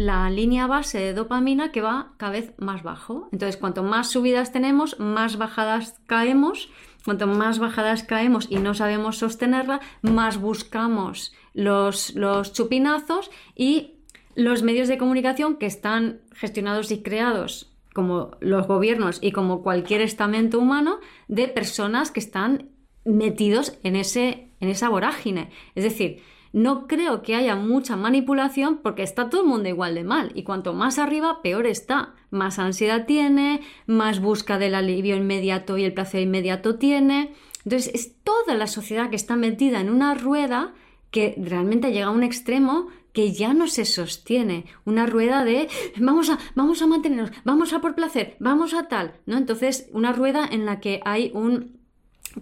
[0.00, 3.28] la línea base de dopamina que va cada vez más bajo.
[3.32, 6.70] Entonces, cuanto más subidas tenemos, más bajadas caemos.
[7.04, 13.96] Cuanto más bajadas caemos y no sabemos sostenerla, más buscamos los, los chupinazos y
[14.34, 20.00] los medios de comunicación que están gestionados y creados como los gobiernos y como cualquier
[20.00, 22.70] estamento humano de personas que están
[23.04, 25.50] metidos en, ese, en esa vorágine.
[25.74, 30.04] Es decir, no creo que haya mucha manipulación porque está todo el mundo igual de
[30.04, 32.14] mal y cuanto más arriba peor está.
[32.30, 37.34] Más ansiedad tiene, más busca del alivio inmediato y el placer inmediato tiene.
[37.64, 40.72] Entonces es toda la sociedad que está metida en una rueda
[41.10, 46.30] que realmente llega a un extremo que ya no se sostiene, una rueda de vamos
[46.30, 49.36] a vamos a mantenernos, vamos a por placer, vamos a tal, ¿no?
[49.36, 51.79] Entonces, una rueda en la que hay un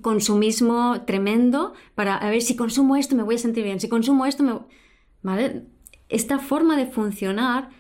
[0.03, 4.27] consumismo tremendo para a ver si consumo esto me voy a sentir bien, si consumo
[4.27, 4.59] esto me...
[5.23, 5.65] ¿Vale?
[6.09, 7.71] Esta forma de funcionar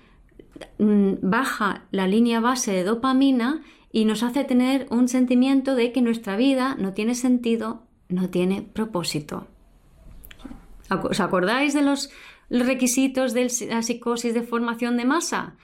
[0.78, 6.02] mm, baja la línea base de dopamina y nos hace tener un sentimiento de que
[6.02, 9.46] nuestra vida no tiene sentido, no tiene propósito.
[10.90, 12.10] ¿Os acordáis de los
[12.50, 15.56] requisitos de la psicosis de formación de masa?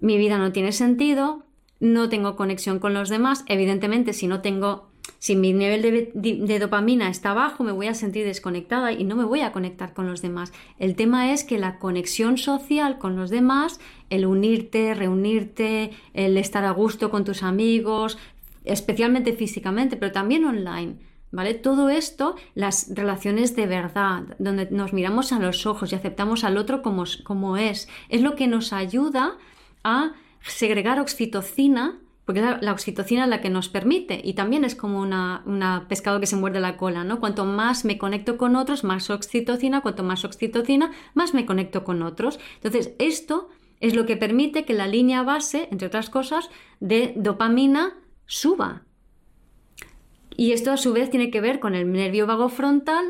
[0.00, 1.44] Mi vida no tiene sentido,
[1.80, 4.91] no tengo conexión con los demás, evidentemente si no tengo
[5.22, 9.22] si mi nivel de, dopamina está bajo, me voy a sentir desconectada y no me
[9.22, 10.52] voy a conectar con los demás.
[10.80, 13.78] El tema es que la conexión social con los demás,
[14.10, 18.18] el unirte, reunirte, el estar a gusto con tus amigos,
[18.64, 20.96] especialmente físicamente, pero también online.
[21.30, 21.54] ¿Vale?
[21.54, 26.56] Todo esto, las relaciones de verdad, donde nos miramos a los ojos y aceptamos al
[26.56, 29.38] otro como, como es, es lo que nos ayuda
[29.84, 32.00] a segregar oxitocina
[32.32, 36.26] porque es la, oxitocina la que nos permite y también es como una, pescado que
[36.26, 37.20] se muerde la cola, ¿no?
[37.20, 42.02] Cuanto más me conecto con otros, más oxitocina, cuanto más oxitocina, más me conecto con
[42.02, 42.40] otros.
[42.54, 46.48] Entonces, esto es lo que permite que la línea base, entre otras cosas,
[46.80, 48.84] de dopamina suba.
[50.34, 53.04] Y esto a su vez tiene que ver con el nervio vago frontal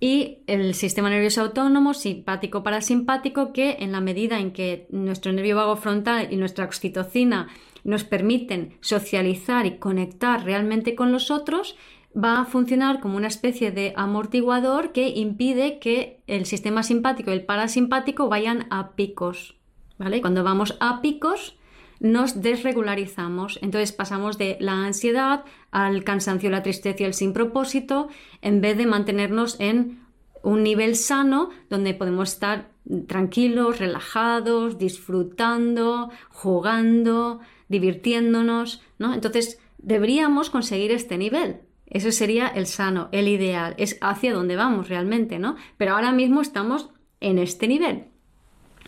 [0.00, 5.56] y el sistema nervioso autónomo, simpático parasimpático, que en la medida en que nuestro nervio
[5.56, 7.48] vago frontal y nuestra oxitocina
[7.84, 11.76] nos permiten socializar y conectar realmente con los otros,
[12.16, 17.34] va a funcionar como una especie de amortiguador que impide que el sistema simpático y
[17.34, 19.56] el parasimpático vayan a picos.
[19.98, 20.20] ¿vale?
[20.20, 21.56] Cuando vamos a picos,
[22.00, 23.58] nos desregularizamos.
[23.62, 28.08] Entonces pasamos de la ansiedad al cansancio, la tristeza y el sin propósito,
[28.42, 30.02] en vez de mantenernos en
[30.42, 32.70] un nivel sano donde podemos estar
[33.06, 37.40] tranquilos, relajados, disfrutando, jugando,
[37.72, 39.12] divirtiéndonos, ¿no?
[39.14, 41.62] Entonces deberíamos conseguir este nivel.
[41.86, 45.56] Eso sería el sano, el ideal, es hacia donde vamos realmente, ¿no?
[45.76, 48.04] Pero ahora mismo estamos en este nivel.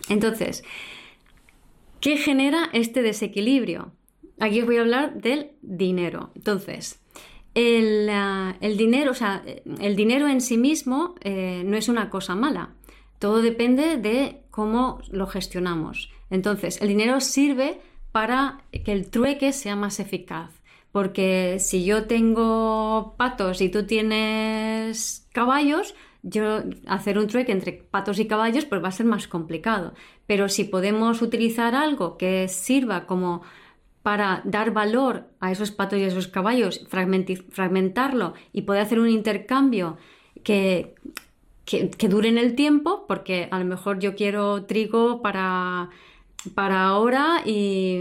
[0.09, 0.63] Entonces,
[2.05, 3.93] ¿Qué genera este desequilibrio?
[4.39, 6.33] Aquí os voy a hablar del dinero.
[6.35, 7.01] Entonces,
[7.55, 9.43] el, ah, dinero, o sea,
[9.81, 12.75] el dinero en sí mismo eh, no es una cosa mala.
[13.19, 16.11] Todo depende de cómo lo gestionamos.
[16.29, 17.81] Entonces, el dinero sirve
[18.15, 20.53] para que el trueque sea más eficaz.
[20.93, 28.21] Porque si yo tengo patos y tú tienes caballos, yo hacer un trueque entre patos
[28.21, 29.95] y caballos pues va a ser más complicado.
[30.29, 33.43] Pero si podemos utilizar algo que sirva como
[34.05, 39.09] para dar valor a esos patos y a esos caballos, fragmentarlo y poder hacer un
[39.09, 39.97] intercambio
[40.45, 40.95] que,
[41.65, 45.91] que, dure en el tiempo, porque a lo mejor yo quiero trigo para,
[46.55, 48.01] para ahora y,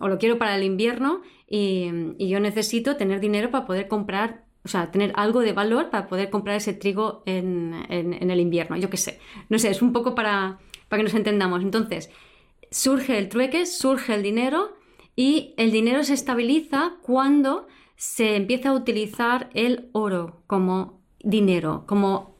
[0.00, 4.46] o lo quiero para el invierno y, y yo necesito tener dinero para poder comprar
[4.66, 8.90] o sea, tener algo de valor para poder comprar ese trigo en, el invierno, yo
[8.90, 9.20] qué sé.
[9.48, 10.58] No sé, es un poco para,
[10.88, 11.62] para que nos entendamos.
[11.62, 12.10] Entonces,
[12.72, 14.76] surge el trueque, surge el dinero
[15.14, 22.36] y el dinero se estabiliza cuando se empieza a utilizar el oro como dinero, como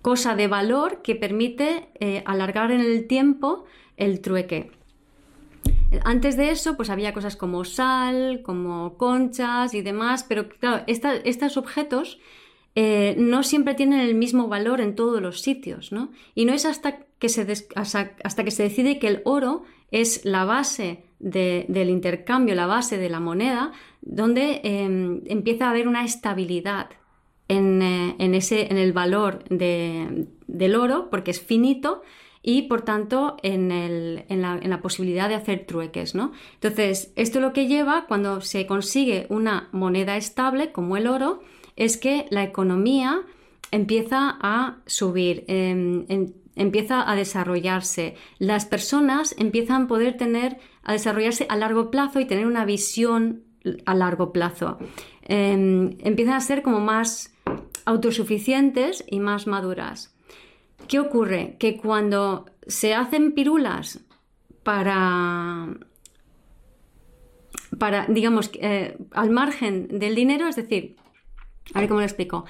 [0.00, 3.66] cosa de valor que permite eh, alargar en el tiempo
[3.98, 4.70] el trueque.
[6.04, 11.56] Antes de eso, pues había cosas como sal, como conchas y demás, pero claro, estos
[11.56, 12.18] objetos
[12.74, 16.12] eh, no siempre tienen el mismo valor en todos los sitios, ¿no?
[16.34, 20.44] Y no es hasta que se, hasta, que se decide que el oro es la
[20.44, 26.90] base del intercambio, la base de la moneda, donde em, empieza a haber una estabilidad
[27.48, 32.02] en, eh, ese, en el valor del oro, porque es finito,
[32.42, 33.68] y por tanto en,
[34.28, 36.14] la, posibilidad de hacer trueques.
[36.14, 36.32] ¿no?
[36.54, 41.42] Entonces, esto lo que lleva cuando se consigue una moneda estable como el oro
[41.76, 43.22] es que la economía
[43.70, 48.16] empieza a subir, em, em, empieza a desarrollarse.
[48.38, 53.42] Las personas empiezan a poder tener, a desarrollarse a largo plazo y tener una visión
[53.84, 54.78] a largo plazo.
[55.22, 57.34] Em, empiezan a ser como más
[57.84, 60.14] autosuficientes y más maduras.
[60.86, 61.56] ¿Qué ocurre?
[61.58, 64.00] Que cuando se hacen pirulas
[64.62, 65.68] para,
[67.78, 70.96] para digamos, eh, al margen del dinero, es decir,
[71.74, 72.44] a ver cómo lo explico.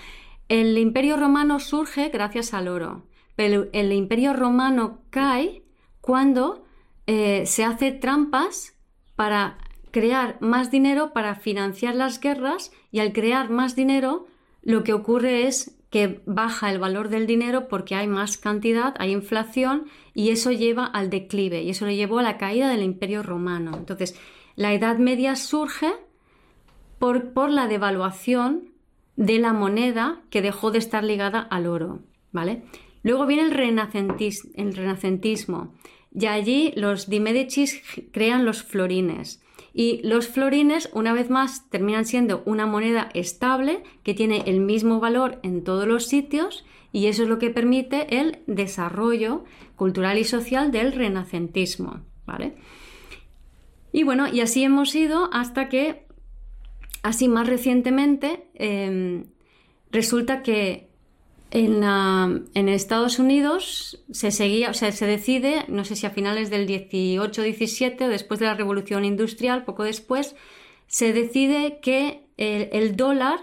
[0.49, 5.63] El imperio romano surge gracias al oro, pero el imperio romano cae
[6.01, 6.65] cuando
[7.07, 8.75] eh, se hace trampas
[9.15, 9.59] para
[9.91, 14.27] crear más dinero para financiar las guerras y al crear más dinero
[14.63, 19.13] lo que ocurre es que baja el valor del dinero porque hay más cantidad, hay
[19.13, 23.23] inflación y eso lleva al declive y eso le llevó a la caída del imperio
[23.23, 23.73] romano.
[23.77, 24.19] Entonces,
[24.55, 25.93] la Edad Media surge
[26.99, 28.71] por, la devaluación
[29.17, 32.01] de la moneda que dejó de estar ligada al oro,
[32.33, 32.63] ¿vale?
[33.03, 35.75] Luego viene el, el renacentismo
[36.13, 39.41] y allí los Di Medicis crean los florines
[39.75, 45.01] y los florines, una vez más, terminan siendo una moneda estable que tiene el mismo
[45.01, 49.45] valor en todos los sitios y eso es lo que permite el desarrollo
[49.77, 52.01] cultural y social del renacentismo.
[52.29, 52.55] ¿vale?
[53.91, 56.07] Y bueno, y así hemos ido hasta que,
[57.03, 59.25] así más recientemente, em,
[59.91, 60.88] resulta que
[61.51, 66.67] en, Estados Unidos se seguía, o sea, se decide, no sé si a finales del
[66.69, 70.37] 18-17 o después de la revolución industrial, poco después,
[70.87, 73.41] se decide que el, dólar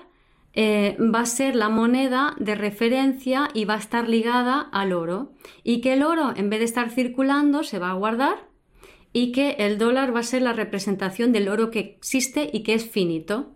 [0.53, 5.33] eh, va a ser la moneda de referencia y va a estar ligada al oro.
[5.63, 8.47] Y que el oro, en vez de estar circulando, se va a guardar
[9.13, 12.73] y que el dólar va a ser la representación del oro que existe y que
[12.73, 13.51] es finito.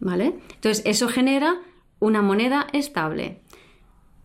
[0.00, 0.34] ¿Vale?
[0.54, 1.60] Entonces, eso genera
[2.00, 3.41] una moneda estable.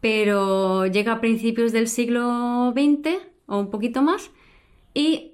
[0.02, 3.18] Pero llega a principios del siglo XX
[3.48, 4.32] o un poquito más
[4.94, 5.34] y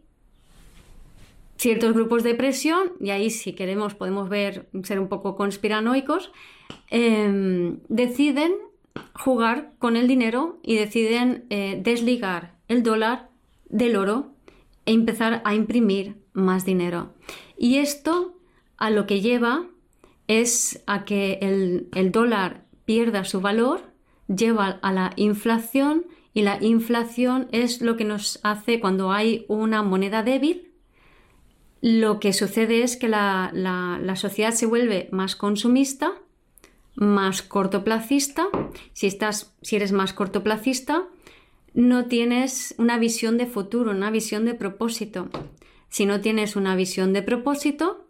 [1.57, 6.31] ciertos grupos de presión, y ahí si queremos podemos ver, ser un poco conspiranoicos,
[6.89, 8.53] em, deciden
[9.13, 13.29] jugar con el dinero y deciden eh, desligar el dólar
[13.69, 14.33] del oro
[14.85, 17.13] e empezar a imprimir más dinero.
[17.57, 18.35] Y esto
[18.77, 19.65] a lo que lleva
[20.27, 23.92] es a que el, el dólar pierda su valor,
[24.27, 29.83] lleva a la inflación y la inflación es lo que nos hace cuando hay una
[29.83, 30.73] moneda débil,
[31.81, 33.51] lo que sucede es que la,
[34.15, 36.13] sociedad se vuelve más consumista,
[36.95, 38.47] más cortoplacista.
[38.93, 41.05] Si, estás, si eres más cortoplacista,
[41.73, 45.29] no tienes una visión de futuro, una visión de propósito.
[45.89, 48.07] Si no tienes una visión de propósito,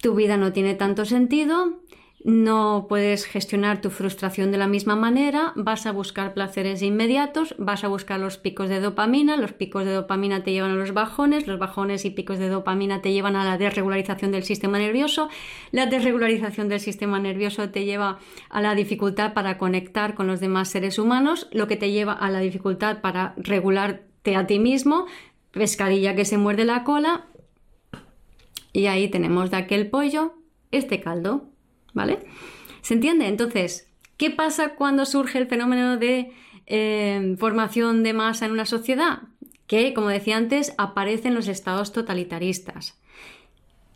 [0.00, 1.82] tu vida no tiene tanto sentido,
[2.26, 7.84] no puedes gestionar tu frustración de la misma manera, vas a buscar placeres inmediatos, vas
[7.84, 11.46] a buscar los picos de dopamina, los picos de dopamina te llevan a los bajones,
[11.46, 15.28] los bajones y picos de dopamina te llevan a la desregularización del sistema nervioso,
[15.70, 18.18] la desregularización del sistema nervioso te lleva
[18.50, 22.28] a la dificultad para conectar con los demás seres humanos, lo que te lleva a
[22.28, 25.06] la dificultad para regularte a ti mismo,
[25.52, 27.26] pescadilla que se muerde la cola,
[28.72, 30.34] y ahí tenemos de aquel pollo
[30.72, 31.50] este caldo.
[31.96, 32.20] ¿Vale?
[32.82, 33.26] ¿Se entiende?
[33.26, 33.88] Entonces,
[34.18, 36.30] ¿qué pasa cuando surge el fenómeno de
[36.66, 39.22] eh, formación de masa en una sociedad?
[39.66, 43.00] Que, como decía antes, aparecen los estados totalitaristas.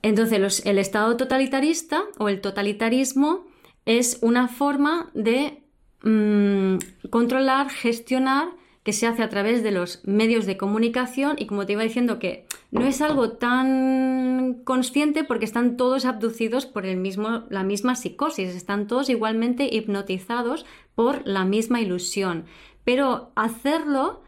[0.02, 3.46] Entonces, el estado totalitarista o el totalitarismo
[3.84, 5.62] es una forma de
[6.02, 8.48] mm, controlar, gestionar
[8.92, 12.46] se hace a través de los medios de comunicación y como te iba diciendo que
[12.70, 18.54] no es algo tan consciente porque están todos abducidos por el mismo, la misma psicosis,
[18.54, 22.44] están todos igualmente hipnotizados por la misma ilusión.
[22.84, 24.22] Pero hacerlo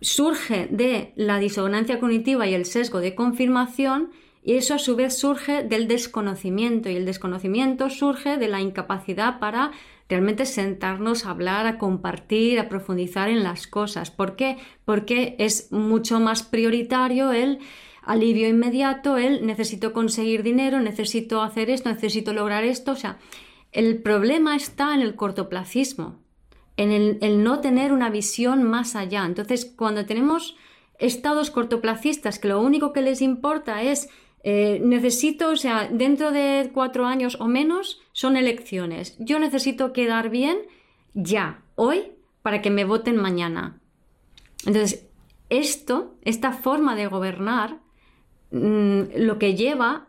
[0.00, 4.10] surge de la disonancia cognitiva y el sesgo de confirmación
[4.42, 9.40] y eso a su vez surge del desconocimiento y el desconocimiento surge de la incapacidad
[9.40, 9.72] para
[10.08, 14.10] realmente sentarnos a hablar, a compartir, a profundizar en las cosas.
[14.10, 14.56] ¿Por qué?
[14.84, 17.58] Porque es mucho más prioritario el
[18.02, 22.92] alivio inmediato, el necesito conseguir dinero, necesito hacer esto, necesito lograr esto.
[22.92, 23.18] O sea,
[23.70, 26.16] el problema está en el cortoplacismo,
[26.78, 26.90] en
[27.20, 29.26] el, no tener una visión más allá.
[29.26, 30.56] Entonces, cuando tenemos
[30.98, 34.08] estados cortoplacistas que lo único que les importa es
[34.42, 39.14] eh, necesito, o sea, dentro de cuatro años o menos son elecciones.
[39.20, 40.58] Yo necesito quedar bien
[41.14, 43.78] ya, hoy, para que me voten mañana.
[44.66, 45.06] Entonces,
[45.50, 47.78] esto, esta forma de gobernar,
[48.50, 50.08] mm, lo que lleva,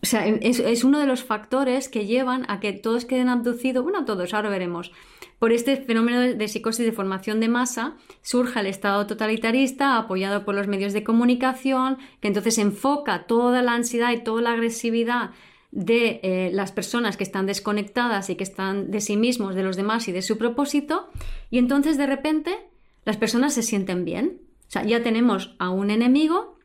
[0.00, 4.04] o sea, es, uno de los factores que llevan a que todos queden abducidos, bueno,
[4.04, 4.92] todos, ahora veremos,
[5.40, 10.54] por este fenómeno de psicosis de formación de masa surge el Estado totalitarista apoyado por
[10.54, 15.32] los medios de comunicación, que entonces enfoca toda la ansiedad y toda la agresividad
[15.76, 19.76] de eh, las personas que están desconectadas y que están de sí mismos, de los
[19.76, 21.10] demás y de su propósito,
[21.50, 22.56] y entonces de repente
[23.04, 24.40] las personas se sienten bien.
[24.68, 26.58] O sea, ya tenemos a un enemigo,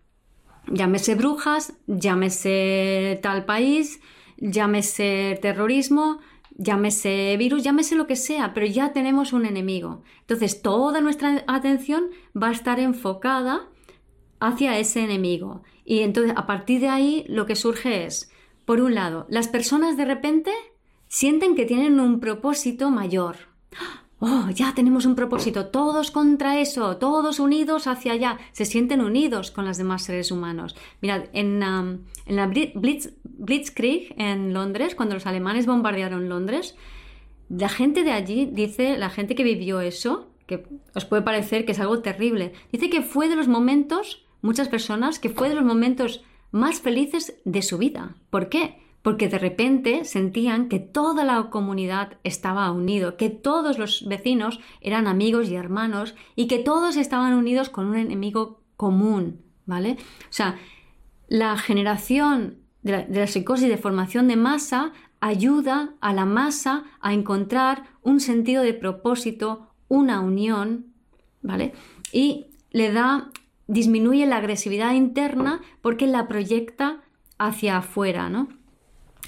[0.71, 3.99] llámese brujas, llámese tal país,
[4.37, 6.19] llámese terrorismo,
[6.51, 10.03] llámese virus, llámese lo que sea, pero ya tenemos un enemigo.
[10.21, 12.05] Entonces, toda nuestra atención
[12.41, 13.67] va a estar enfocada
[14.39, 15.63] hacia ese enemigo.
[15.83, 18.30] Y entonces, a partir de ahí, lo que surge es,
[18.71, 20.53] por un lado, las personas de repente
[21.09, 23.35] sienten que tienen un propósito mayor
[24.21, 29.51] oh, ya tenemos un propósito, todos contra eso, todos unidos hacia allá, se sienten unidos
[29.51, 30.77] con los demás seres humanos.
[31.01, 36.77] Mirad, en, um, en la Blitzkrieg en Londres, cuando los alemanes bombardearon Londres,
[37.49, 40.65] la gente de allí dice, la gente que vivió eso, que
[40.95, 45.19] os puede parecer que es algo terrible, dice que fue de los momentos, muchas personas,
[45.19, 48.15] que fue de los momentos más felices de su vida.
[48.29, 48.81] ¿Por qué?
[49.01, 55.07] porque de repente sentían que toda la comunidad estaba unido, que todos los vecinos eran
[55.07, 59.97] amigos y hermanos y que todos estaban unidos con un enemigo común, ¿vale?
[60.23, 60.59] O sea,
[61.27, 66.83] la generación de la, de la psicosis de formación de masa ayuda a la masa
[66.99, 70.87] a encontrar un sentido de propósito, una unión,
[71.41, 71.73] ¿vale?
[72.11, 73.31] Y le da,
[73.71, 77.01] disminuye la agresividad interna porque la proyecta
[77.37, 78.49] hacia afuera, ¿no?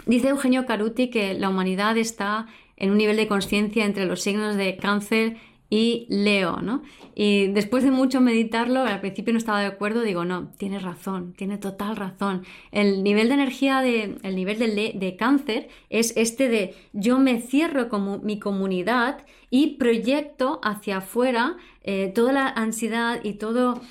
[0.06, 4.58] Dice Eugenio Caruti que la humanidad está en un nivel de conciencia entre los signos
[4.58, 5.38] de cáncer
[5.70, 6.84] y Leo, ¿no?
[7.16, 11.34] Y después de mucho meditarlo, al principio no estaba de acuerdo, digo, no, tiene razón,
[11.34, 12.44] tiene total razón.
[12.72, 17.40] El nivel de energía, de, el nivel de, de cáncer es este de yo me
[17.40, 23.82] cierro como mi comunidad y proyecto hacia afuera eh, toda la ansiedad y todo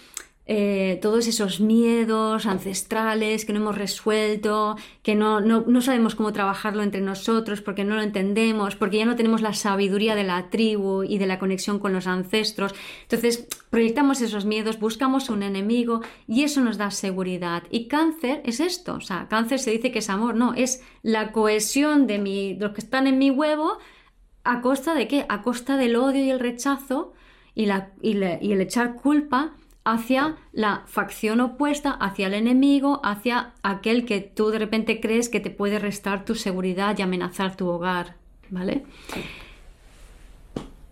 [0.54, 6.82] eh, todos esos miedos ancestrales que no hemos resuelto, que no, no, sabemos cómo trabajarlo
[6.82, 11.04] entre nosotros porque no lo entendemos, porque ya no tenemos la sabiduría de la tribu
[11.04, 12.74] y de la conexión con los ancestros.
[13.00, 17.62] Entonces proyectamos esos miedos, buscamos un enemigo y eso nos da seguridad.
[17.70, 21.32] Y cáncer es esto, o sea, cáncer se dice que es amor, no, es la
[21.32, 23.78] cohesión de, mi, los que están en mi huevo
[24.44, 25.24] a costa de qué?
[25.30, 27.14] A costa del odio y el rechazo
[27.54, 29.54] y, la, y el echar culpa
[29.84, 35.40] hacia la facción opuesta, hacia el enemigo, hacia aquel que tú de repente crees que
[35.40, 38.16] te puede restar tu seguridad y amenazar tu hogar,
[38.50, 38.84] ¿vale?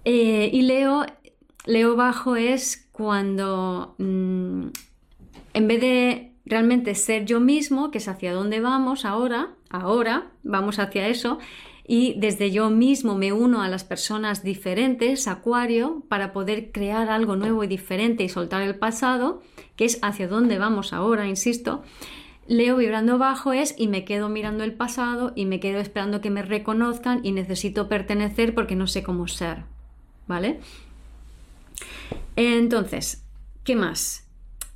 [0.04, 1.04] Eh, y Leo,
[1.66, 4.66] Leo bajo es cuando mm,
[5.54, 10.78] en vez de realmente ser yo mismo, que es hacia dónde vamos ahora, ahora vamos
[10.78, 11.38] hacia eso,
[11.92, 17.34] y desde yo mismo me uno a las personas diferentes, Acuario, para poder crear algo
[17.34, 19.42] nuevo y diferente y soltar el pasado,
[19.74, 21.82] que es hacia dónde vamos ahora, insisto.
[22.46, 26.30] Leo vibrando bajo es y me quedo mirando el pasado y me quedo esperando que
[26.30, 29.64] me reconozcan y necesito pertenecer porque no sé cómo ser.
[30.28, 30.60] ¿Vale?
[32.36, 33.24] Entonces,
[33.64, 34.28] ¿qué más?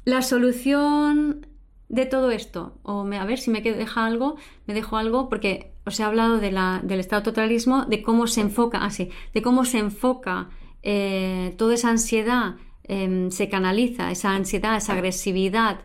[0.05, 1.47] La solución
[1.89, 4.35] de todo esto, o me, a ver si me deja algo,
[4.67, 8.41] me dejo algo, porque os he hablado de la, del estado totalismo, de cómo se
[8.41, 8.91] enfoca, ah,
[9.35, 10.49] de cómo se enfoca
[10.83, 15.81] eh, toda esa ansiedad, em, se canaliza esa ansiedad, esa agresividad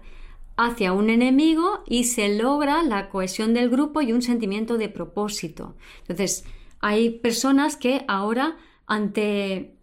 [0.57, 5.75] hacia un enemigo y se logra la cohesión del grupo y un sentimiento de propósito.
[6.01, 6.45] Entonces,
[6.81, 9.75] hay personas que ahora ante,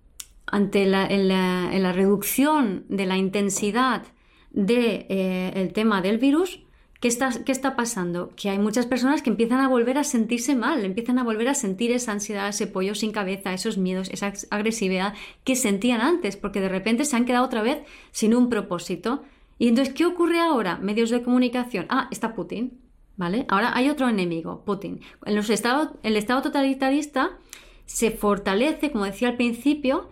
[0.46, 4.02] ante la, la reducción de la intensidad
[4.50, 6.65] del de, eh, tema del virus,
[7.06, 8.32] ¿qué está, ¿qué está pasando?
[8.34, 11.54] Que hay muchas personas que empiezan a volver a sentirse mal, empiezan a volver a
[11.54, 16.60] sentir esa ansiedad, ese pollo sin cabeza, esos miedos, esa agresividad que sentían antes, porque
[16.60, 17.78] de repente se han quedado otra vez
[18.10, 19.22] sin un propósito.
[19.56, 20.78] Y entonces, ¿qué ocurre ahora?
[20.78, 21.86] Medios de comunicación.
[21.90, 22.80] Ah, está Putin.
[23.16, 23.46] ¿Vale?
[23.48, 25.00] Ahora hay otro enemigo, Putin.
[25.24, 27.38] En los estados, el Estado totalitarista
[27.84, 30.10] se fortalece, como decía al principio,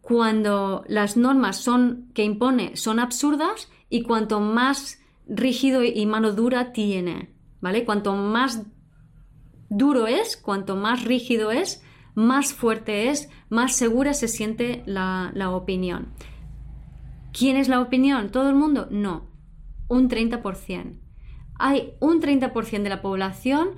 [0.00, 6.72] cuando las normas son, que impone son absurdas y cuanto más rígido y mano dura
[6.72, 7.84] tiene, ¿vale?
[7.84, 8.66] Cuanto más
[9.68, 11.82] duro es, cuanto más rígido es,
[12.14, 16.08] más fuerte es, más segura se siente la, opinión.
[17.32, 18.30] ¿Quién es la opinión?
[18.30, 18.86] ¿Todo el mundo?
[18.90, 19.30] No,
[19.88, 21.00] un 30%.
[21.58, 23.70] Hay un 30% de la población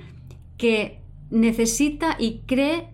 [0.59, 2.91] que necesita y cree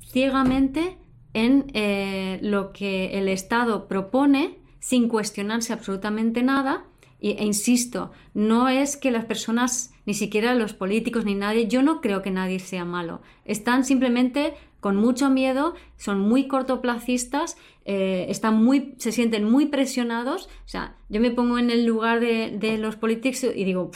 [0.00, 0.98] ciegamente
[1.32, 6.84] en eh, lo que el Estado propone sin cuestionarse absolutamente nada.
[7.20, 12.00] E insisto, no es que las personas, ni siquiera los políticos ni nadie, yo no
[12.00, 13.20] creo que nadie sea malo.
[13.44, 20.46] Están simplemente con mucho miedo, son muy cortoplacistas, eh, están muy, se sienten muy presionados.
[20.64, 23.90] O sea, yo me pongo en el lugar de, los políticos y digo,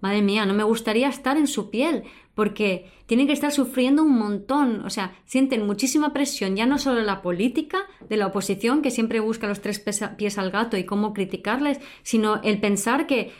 [0.00, 2.04] madre mía, no me gustaría estar en su piel,
[2.34, 7.02] porque tienen que estar sufriendo un montón, o sea, sienten muchísima presión, ya no solo
[7.02, 7.78] la política
[8.08, 9.80] de la oposición, que siempre busca los tres
[10.16, 13.32] pies al gato y cómo criticarles, sino el pensar que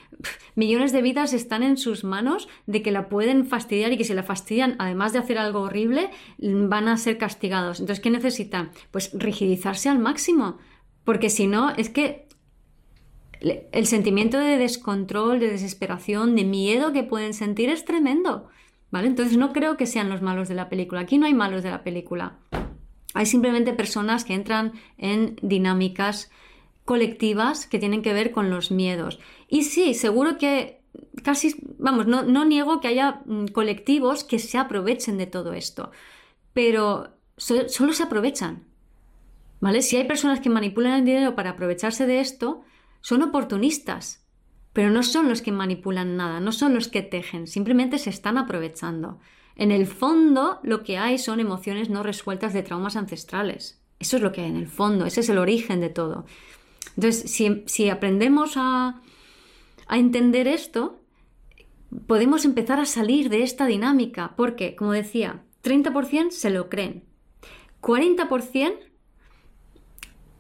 [0.55, 4.15] millones de vidas están en sus manos, de que la pueden fastidiar y que si
[4.15, 7.81] la fastidian, además de hacer algo horrible, van a ser castigados.
[7.81, 8.71] Entonces, ¿qué necesitan?
[8.91, 10.59] Pues rigidizarse al máximo,
[11.05, 12.27] porque si no, es que
[13.41, 18.49] el sentimiento de descontrol, de desesperación, de miedo que pueden sentir es tremendo.
[18.91, 19.09] ¿Vale?
[19.09, 21.03] Entonces no creo que sean los malos de la película.
[21.03, 22.39] Aquí no hay malos de la película.
[23.15, 26.31] Hay simplemente personas que entran en dinámicas
[26.85, 29.19] colectivas que tienen que ver con los miedos.
[29.49, 30.81] Y sí, seguro que
[31.23, 35.91] casi, vamos, no, no niego que haya mm, colectivos que se aprovechen de todo esto,
[36.53, 38.65] pero solo se aprovechan.
[39.61, 39.83] ¿Vale?
[39.83, 42.63] Si hay personas que manipulan el dinero para aprovecharse de esto,
[43.01, 44.26] son oportunistas
[44.77, 48.37] pero no son los que manipulan nada, no son los que tejen, simplemente se están
[48.37, 49.19] aprovechando.
[49.55, 53.81] En el fondo lo que hay son emociones no resueltas de traumas ancestrales.
[54.01, 56.27] Eso es lo que hay en el fondo, ese es el origen de todo.
[56.95, 57.33] Entonces,
[57.65, 59.01] si, aprendemos a,
[59.87, 61.01] a entender esto,
[62.07, 67.03] podemos empezar a salir de esta dinámica, porque, como decía, 30% se lo creen,
[67.81, 68.75] 40%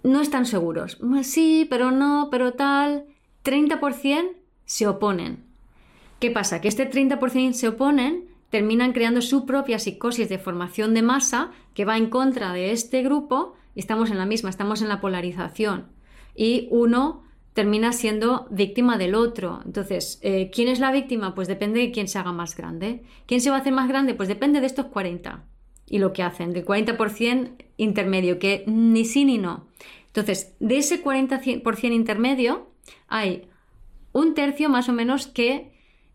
[0.03, 0.99] no están seguros.
[1.22, 3.07] Sí, pero no, pero tal.
[3.47, 4.32] 30%
[4.64, 5.44] se oponen.
[6.18, 6.61] ¿Qué pasa?
[6.61, 11.84] Que este 30% se oponen, terminan creando su propia psicosis de formación de masa que
[11.84, 15.86] va en contra de este grupo estamos en la misma, estamos en la polarización.
[16.34, 17.22] Y uno
[17.53, 19.61] termina siendo víctima del otro.
[19.64, 21.34] Entonces, eh, ¿quién es la víctima?
[21.34, 23.05] Pues depende de quién se haga más grande.
[23.26, 24.14] ¿Quién se va a hacer más grande?
[24.14, 25.44] Pues depende de estos 40
[25.88, 29.68] y lo que hacen, del 40% intermedio, que ni sí ni no.
[30.09, 32.70] Entonces, de ese 40% intermedio,
[33.09, 33.49] hay
[34.12, 35.72] un tercio más o menos que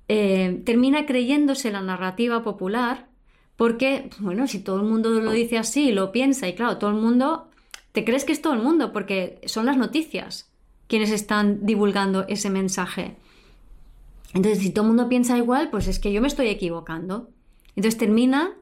[0.08, 3.08] eh, termina creyéndose la narrativa popular,
[3.56, 6.98] porque, bueno, si todo el mundo lo dice así, lo piensa, y claro, todo el
[6.98, 7.50] mundo,
[7.92, 10.50] te crees que es todo el mundo, porque son las noticias
[10.88, 13.16] quienes están divulgando ese mensaje.
[14.34, 17.30] Entonces, si todo el mundo piensa igual, pues es que yo me estoy equivocando.
[17.76, 18.54] Entonces termina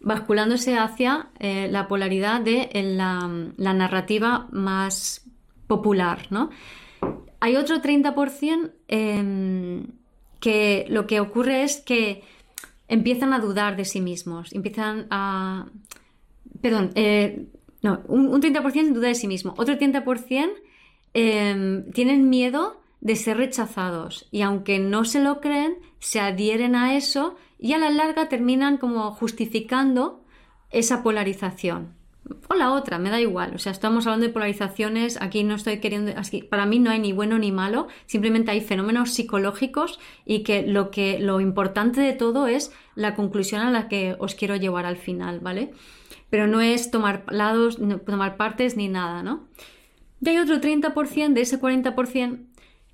[0.00, 3.26] basculándose hacia eh, la polaridad de la,
[3.74, 5.26] narrativa más
[5.66, 6.26] popular.
[6.30, 6.50] ¿no?
[7.40, 9.86] Hay otro 30% em,
[10.40, 12.22] que lo que ocurre es que
[12.88, 15.66] empiezan a dudar de sí mismos, empiezan a...
[16.60, 17.46] Perdón, eh,
[17.82, 20.50] no, un, 30% duda de sí mismo, otro 30%
[21.14, 26.96] em, tienen miedo de ser rechazados y aunque no se lo creen, se adhieren a
[26.96, 30.22] eso y a la larga terminan como justificando
[30.70, 31.94] esa polarización.
[32.48, 33.54] O la otra, me da igual.
[33.54, 36.12] O sea, estamos hablando de polarizaciones, aquí no estoy queriendo,
[36.48, 40.90] para mí no hay ni bueno ni malo, simplemente hay fenómenos psicológicos y que lo
[40.90, 44.96] que lo importante de todo es la conclusión a la que os quiero llevar al
[44.96, 45.72] final, ¿vale?
[46.28, 49.48] Pero no es tomar lados, tomar partes ni nada, ¿no?
[50.20, 52.38] Y hay otro 30% de ese 40%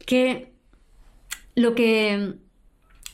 [0.06, 0.52] que
[1.54, 2.34] lo que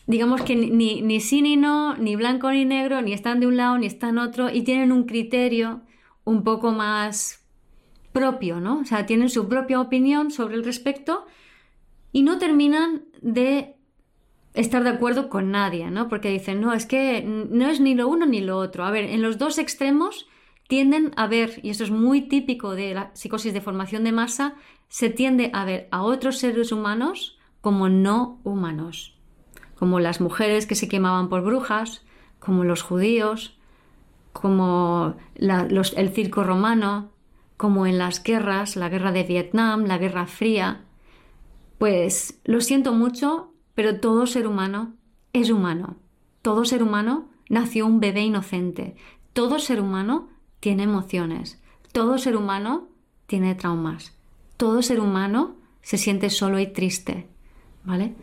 [0.07, 3.57] digamos que ni, ni sí ni no, ni blanco ni negro, ni están de un
[3.57, 5.83] lado ni están otro, y tienen un criterio
[6.25, 7.45] un poco más
[8.13, 8.81] propio, ¿no?
[8.81, 11.27] O sea, tienen su propia opinión sobre el respecto
[12.13, 13.77] y no terminan de
[14.55, 16.09] estar de acuerdo con nadie, ¿no?
[16.09, 18.85] Porque dicen, no, es que no es ni lo uno ni lo otro.
[18.85, 20.29] A ver, en los dos extremos
[20.69, 24.55] tienden a ver, y esto es muy típico de la psicosis de formación de masa,
[24.89, 29.13] se tiende a ver a otros seres humanos como no humanos
[29.83, 32.03] como las mujeres que se quemaban por brujas,
[32.39, 33.59] como los judíos,
[34.33, 35.17] como
[35.47, 37.11] el circo romano,
[37.57, 40.85] como en las guerras, la guerra de Vietnam, la guerra fría.
[41.79, 44.95] Pues lo siento mucho, pero todo ser humano
[45.33, 45.97] es humano.
[46.43, 48.97] Todo ser humano nació un bebé inocente.
[49.33, 50.29] Todo ser humano
[50.61, 51.63] tiene emociones.
[51.93, 52.89] Todo ser humano
[53.27, 54.17] tiene traumas.
[54.57, 57.29] Todo ser humano se siente solo y triste.
[57.85, 58.15] ¿Vale?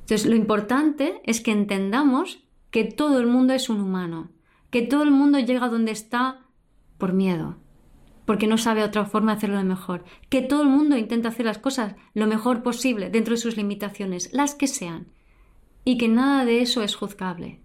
[0.00, 4.30] Entonces, lo importante es que entendamos que todo el mundo es un humano,
[4.72, 6.40] que todo el mundo llega donde está
[6.98, 7.58] por miedo,
[8.24, 11.58] porque no sabe otra forma de hacerlo mejor, que todo el mundo intenta hacer las
[11.58, 15.08] cosas lo mejor posible dentro de sus limitaciones, las que sean,
[15.84, 17.60] y que nada de eso es juzgable.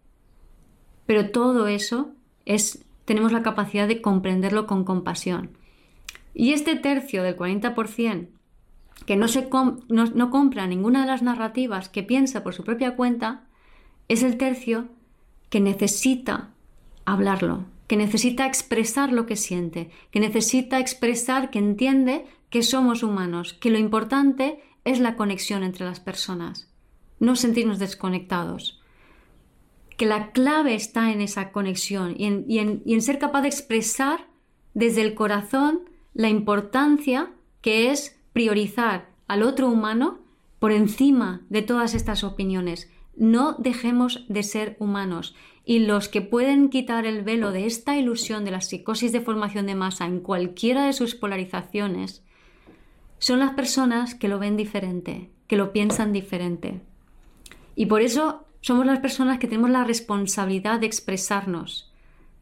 [1.06, 2.12] Pero todo eso
[2.46, 5.58] es tenemos la capacidad de comprenderlo con compasión.
[6.34, 8.28] Y este tercio del 40%
[9.06, 9.48] que no, se
[9.88, 13.46] no, compra ninguna de las narrativas que piensa por su propia cuenta,
[14.10, 14.90] es el tercio
[15.50, 16.52] que necesita
[17.08, 23.54] hablarlo, que necesita expresar lo que siente, que necesita expresar que entiende que somos humanos,
[23.54, 26.70] que lo importante es la conexión entre las personas,
[27.20, 28.82] no sentirnos desconectados,
[29.96, 34.28] que la clave está en esa conexión y en, y en ser capaz de expresar
[34.74, 37.32] desde el corazón la importancia
[37.62, 40.20] que es priorizar al otro humano
[40.60, 42.90] por encima de todas estas opiniones.
[43.18, 45.36] No dejemos de ser humanos.
[45.66, 49.66] Y los que pueden quitar el velo de esta ilusión de la psicosis de formación
[49.66, 52.24] de masa en cualquiera de sus polarizaciones
[53.20, 56.82] son las personas que lo ven diferente, que lo piensan diferente.
[57.76, 61.92] Y por eso somos las personas que tenemos la responsabilidad de expresarnos,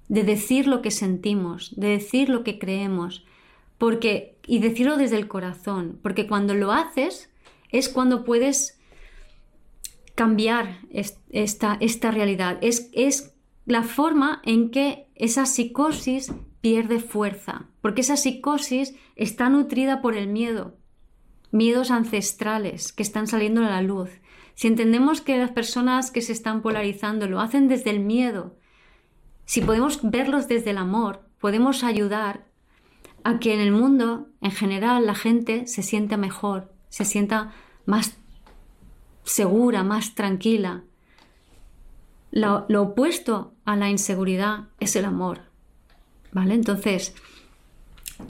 [0.07, 3.25] de decir lo que sentimos, de decir lo que creemos,
[3.77, 7.29] porque, y decirlo desde el corazón, porque cuando lo haces
[7.69, 8.79] es cuando puedes
[10.15, 12.57] cambiar esta, esta realidad.
[12.61, 13.35] Es, es
[13.65, 20.27] la forma en que esa psicosis pierde fuerza, porque esa psicosis está nutrida por el
[20.27, 20.77] miedo,
[21.51, 24.09] miedos ancestrales que están saliendo a la luz.
[24.55, 28.55] Si entendemos que las personas que se están polarizando lo hacen desde el miedo,
[29.45, 32.45] si podemos verlos desde el amor, podemos ayudar
[33.23, 37.53] a que en el mundo, en general, la gente se sienta mejor, se sienta
[37.85, 38.17] más
[39.25, 40.83] segura, más tranquila.
[42.31, 45.41] Lo, opuesto a la inseguridad es el amor.
[46.31, 46.53] ¿Vale?
[46.53, 47.15] Entonces,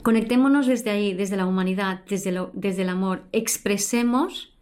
[0.02, 3.24] conectémonos desde ahí, desde la humanidad, desde, desde el amor.
[3.32, 4.52] Expresemos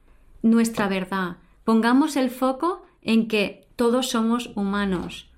[0.42, 1.36] nuestra verdad.
[1.64, 5.30] Pongamos el foco en que todos somos humanos.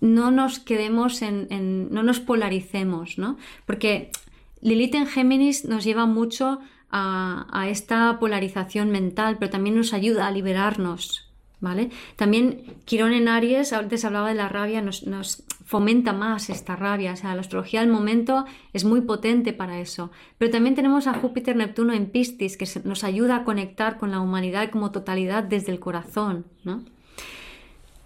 [0.00, 3.36] No nos quedemos en, en no nos polaricemos, ¿no?
[3.66, 4.10] Porque
[4.60, 6.58] Lilith en Géminis nos lleva mucho
[6.92, 11.90] a, esta polarización mental, pero también nos ayuda a liberarnos, ¿vale?
[12.16, 17.16] También Quirón en Aries, antes hablaba de la rabia, nos, fomenta más esta rabia, o
[17.16, 20.10] sea, la astrología del momento es muy potente para eso.
[20.36, 24.20] Pero también tenemos a Júpiter Neptuno en Piscis, que nos ayuda a conectar con la
[24.20, 26.84] humanidad como totalidad desde el corazón, ¿no?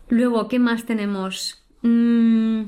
[0.08, 1.64] Luego, ¿qué más tenemos?
[1.82, 2.62] Mm,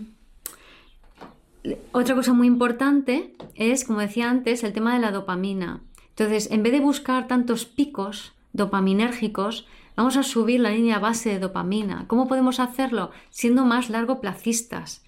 [1.92, 5.80] otra cosa muy importante es, como decía antes, el tema de la dopamina.
[6.18, 11.38] Entonces, en vez de buscar tantos picos dopaminérgicos, vamos a subir la línea base de
[11.38, 12.06] dopamina.
[12.08, 13.12] ¿Cómo podemos hacerlo?
[13.30, 15.04] Siendo más largoplacistas,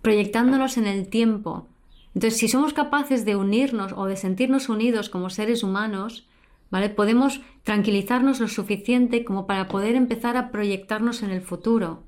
[0.00, 1.66] proyectándonos en el tiempo.
[2.14, 6.28] Entonces, si somos capaces de unirnos o de sentirnos unidos como seres humanos,
[6.70, 6.88] ¿vale?
[6.88, 12.04] Podemos tranquilizarnos lo suficiente como para poder empezar a proyectarnos en el futuro.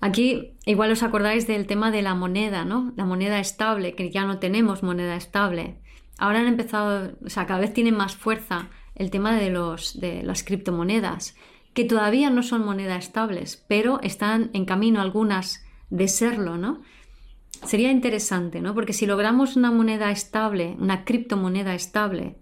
[0.00, 2.92] Aquí igual os acordáis del tema de la moneda, ¿no?
[2.96, 5.76] La moneda estable, que ya no tenemos moneda estable
[6.20, 10.22] ahora han empezado, o sea, cada vez tiene más fuerza el tema de, los, de
[10.22, 11.34] las criptomonedas,
[11.74, 16.82] que todavía no son monedas estables, pero están en camino algunas de serlo, ¿no?
[17.64, 18.74] Sería interesante, ¿no?
[18.74, 22.36] Porque si logramos una moneda estable, una criptomoneda estable,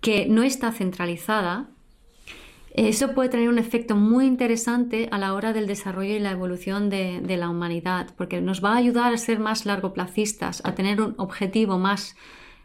[0.00, 1.70] que no está centralizada,
[2.74, 6.90] eso puede tener un efecto muy interesante a la hora del desarrollo y la evolución
[6.90, 11.14] de, la humanidad, porque nos va a ayudar a ser más largoplacistas, a tener un
[11.16, 12.16] objetivo más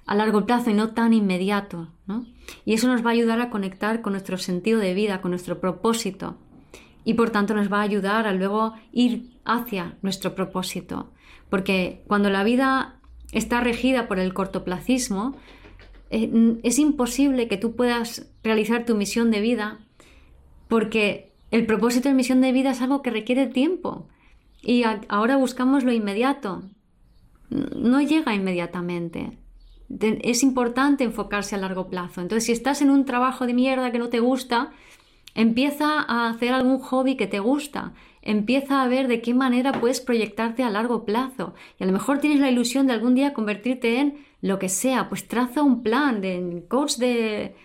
[0.10, 1.88] a largo plazo y no tan inmediato.
[2.08, 2.26] ¿no?
[2.66, 5.60] Y eso nos va a ayudar a conectar con nuestro sentido de vida, con nuestro
[5.60, 6.36] propósito.
[7.06, 11.12] Y por tanto nos va a ayudar a luego ir hacia nuestro propósito.
[11.52, 13.00] Porque cuando la vida
[13.34, 15.36] está regida por el cortoplacismo,
[16.10, 19.78] eh, es imposible que tú puedas realizar tu misión de vida
[20.68, 24.08] porque el propósito de misión de vida es algo que requiere tiempo.
[24.64, 26.64] Y ahora buscamos lo inmediato.
[27.52, 29.38] No llega inmediatamente
[29.90, 32.22] es importante enfocarse a largo plazo.
[32.22, 34.72] Entonces, si estás en un trabajo de mierda que no te gusta,
[35.36, 37.94] empieza a hacer algún hobby que te gusta.
[38.22, 41.54] Empieza a ver de qué manera puedes proyectarte a largo plazo.
[41.80, 45.10] Y a lo mejor tienes la ilusión de algún día convertirte en lo que sea.
[45.10, 47.56] Pues traza un plan de coach de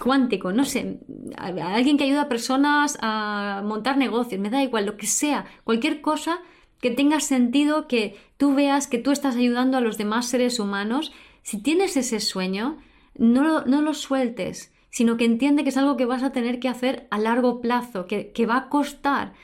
[0.00, 0.98] cuántico, no sé,
[1.36, 6.00] alguien que ayuda a personas a montar negocios, me da igual, lo que sea, cualquier
[6.00, 6.40] cosa
[6.80, 11.12] que tenga sentido, que tú veas que tú estás ayudando a los demás seres humanos
[11.44, 12.78] si tienes ese sueño,
[13.16, 17.06] no, lo sueltes, sino que entiende que es algo que vas a tener que hacer
[17.10, 19.34] a largo plazo, que, que va a costar,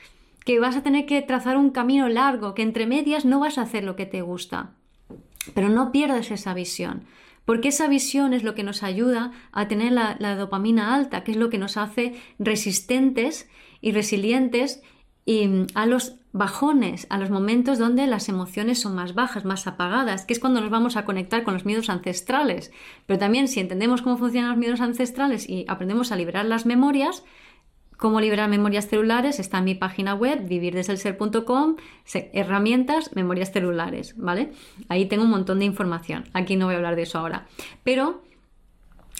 [0.43, 3.61] que vas a tener que trazar un camino largo, que entre medias no vas a
[3.61, 4.71] hacer lo que te gusta.
[5.53, 7.03] Pero no pierdas esa visión,
[7.45, 11.31] porque esa visión es lo que nos ayuda a tener la, la, dopamina alta, que
[11.31, 13.47] es lo que nos hace resistentes
[13.79, 14.81] y resilientes
[15.23, 19.67] y mm, a los bajones, a los momentos donde las emociones son más bajas, más
[19.67, 22.71] apagadas, que es cuando nos vamos a conectar con los miedos ancestrales.
[23.05, 27.23] Pero también si entendemos cómo funcionan los miedos ancestrales y aprendemos a liberar las memorias,
[27.97, 31.75] cómo liberar memorias celulares está en mi página web vivirdesdelser.com,
[32.33, 34.53] herramientas, memorias celulares, ¿vale?
[34.89, 36.23] Ahí tengo un montón de información.
[36.33, 37.45] Aquí no voy a hablar de eso ahora.
[37.83, 38.23] Pero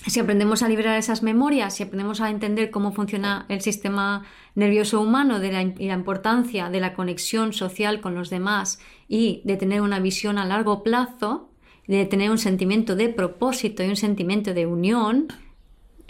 [0.07, 4.23] si aprendemos a liberar esas memorias, si aprendemos a entender cómo funciona el sistema
[4.55, 9.41] nervioso humano de la, y la importancia de la conexión social con los demás y
[9.45, 11.49] de tener una visión a largo plazo,
[11.87, 15.27] de tener un sentimiento de propósito y un sentimiento de unión,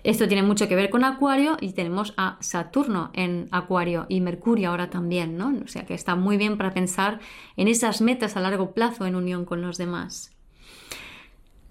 [0.03, 4.69] esto tiene mucho que ver con Acuario y tenemos a Saturno en Acuario y Mercurio
[4.69, 5.53] ahora también, ¿no?
[5.63, 7.19] O sea que está muy bien para pensar
[7.55, 10.35] en esas metas a largo plazo en unión con los demás.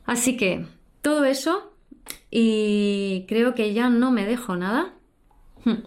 [0.07, 0.65] Así que
[1.03, 1.73] todo eso
[2.31, 4.95] y creo que ya no me dejo nada.
[5.65, 5.83] Hmm.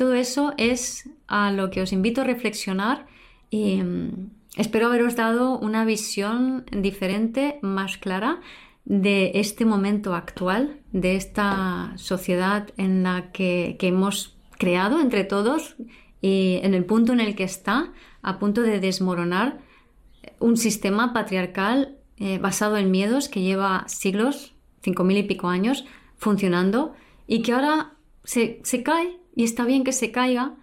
[0.00, 3.04] Todo eso es a lo que os invito a reflexionar
[3.50, 8.40] y mm, espero haberos dado una visión diferente, más clara
[8.86, 15.76] de este momento actual, de esta sociedad en la que, hemos creado entre todos
[16.22, 17.92] y en el punto en el que está,
[18.22, 19.58] a punto de desmoronar
[20.38, 25.84] un sistema patriarcal eh, basado en miedos que lleva siglos cinco mil y pico años
[26.16, 26.94] funcionando
[27.26, 27.92] y que ahora
[28.24, 30.54] se, se cae y está bien que se caiga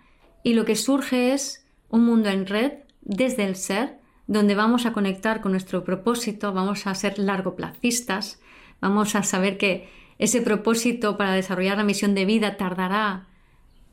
[0.43, 4.93] y lo que surge es un mundo en red desde el ser donde vamos a
[4.93, 8.41] conectar con nuestro propósito, vamos a ser largoplacistas,
[8.81, 9.89] vamos a saber que
[10.19, 13.27] ese propósito para desarrollar la misión de vida tardará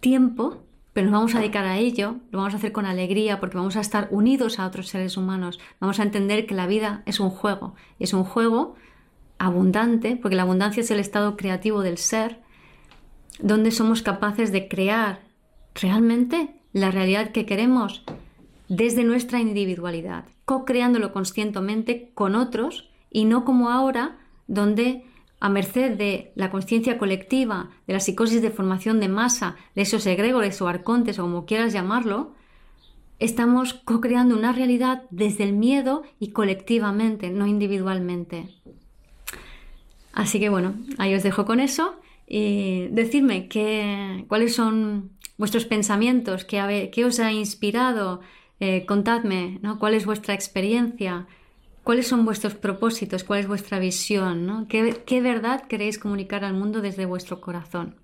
[0.01, 3.57] tiempo, pero nos vamos a dedicar a ello, lo vamos a hacer con alegría porque
[3.57, 7.21] vamos a estar unidos a otros seres humanos, vamos a entender que la vida es
[7.21, 8.75] un juego, es un juego
[9.39, 12.41] abundante, porque la abundancia es el estado creativo del ser,
[13.45, 15.21] donde somos capaces de crear
[15.75, 18.03] realmente la realidad que queremos
[18.69, 20.25] desde nuestra individualidad.
[20.47, 25.05] co-creándolo conscientemente con otros y no como ahora, donde
[25.41, 30.07] a merced de la conciencia colectiva, de la psicosis de formación de masa, de esos
[30.07, 32.35] egregores o arcontes o como quieras llamarlo,
[33.19, 38.49] estamos co-creando una realidad desde el miedo y colectivamente, no individualmente.
[40.13, 41.95] Así que bueno, ahí os dejo con eso.
[42.27, 43.49] Y decidme
[44.29, 48.21] cuáles son vuestros pensamientos, qué, qué os ha inspirado,
[48.61, 49.79] eh, contadme ¿no?
[49.79, 51.27] cuál es vuestra experiencia,
[51.83, 54.67] cuáles son vuestros propósitos, cuál es vuestra visión, ¿no?
[54.69, 57.97] ¿Qué, qué verdad queréis comunicar al mundo desde vuestro corazón.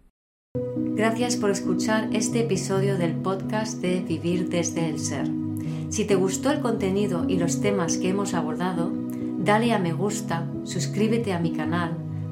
[0.54, 5.28] Gracias por escuchar este episodio del podcast de Vivir desde el Ser.
[5.88, 8.92] Si te gustó el contenido y los temas que hemos abordado,
[9.38, 11.96] dale a me gusta, suscríbete a mi canal,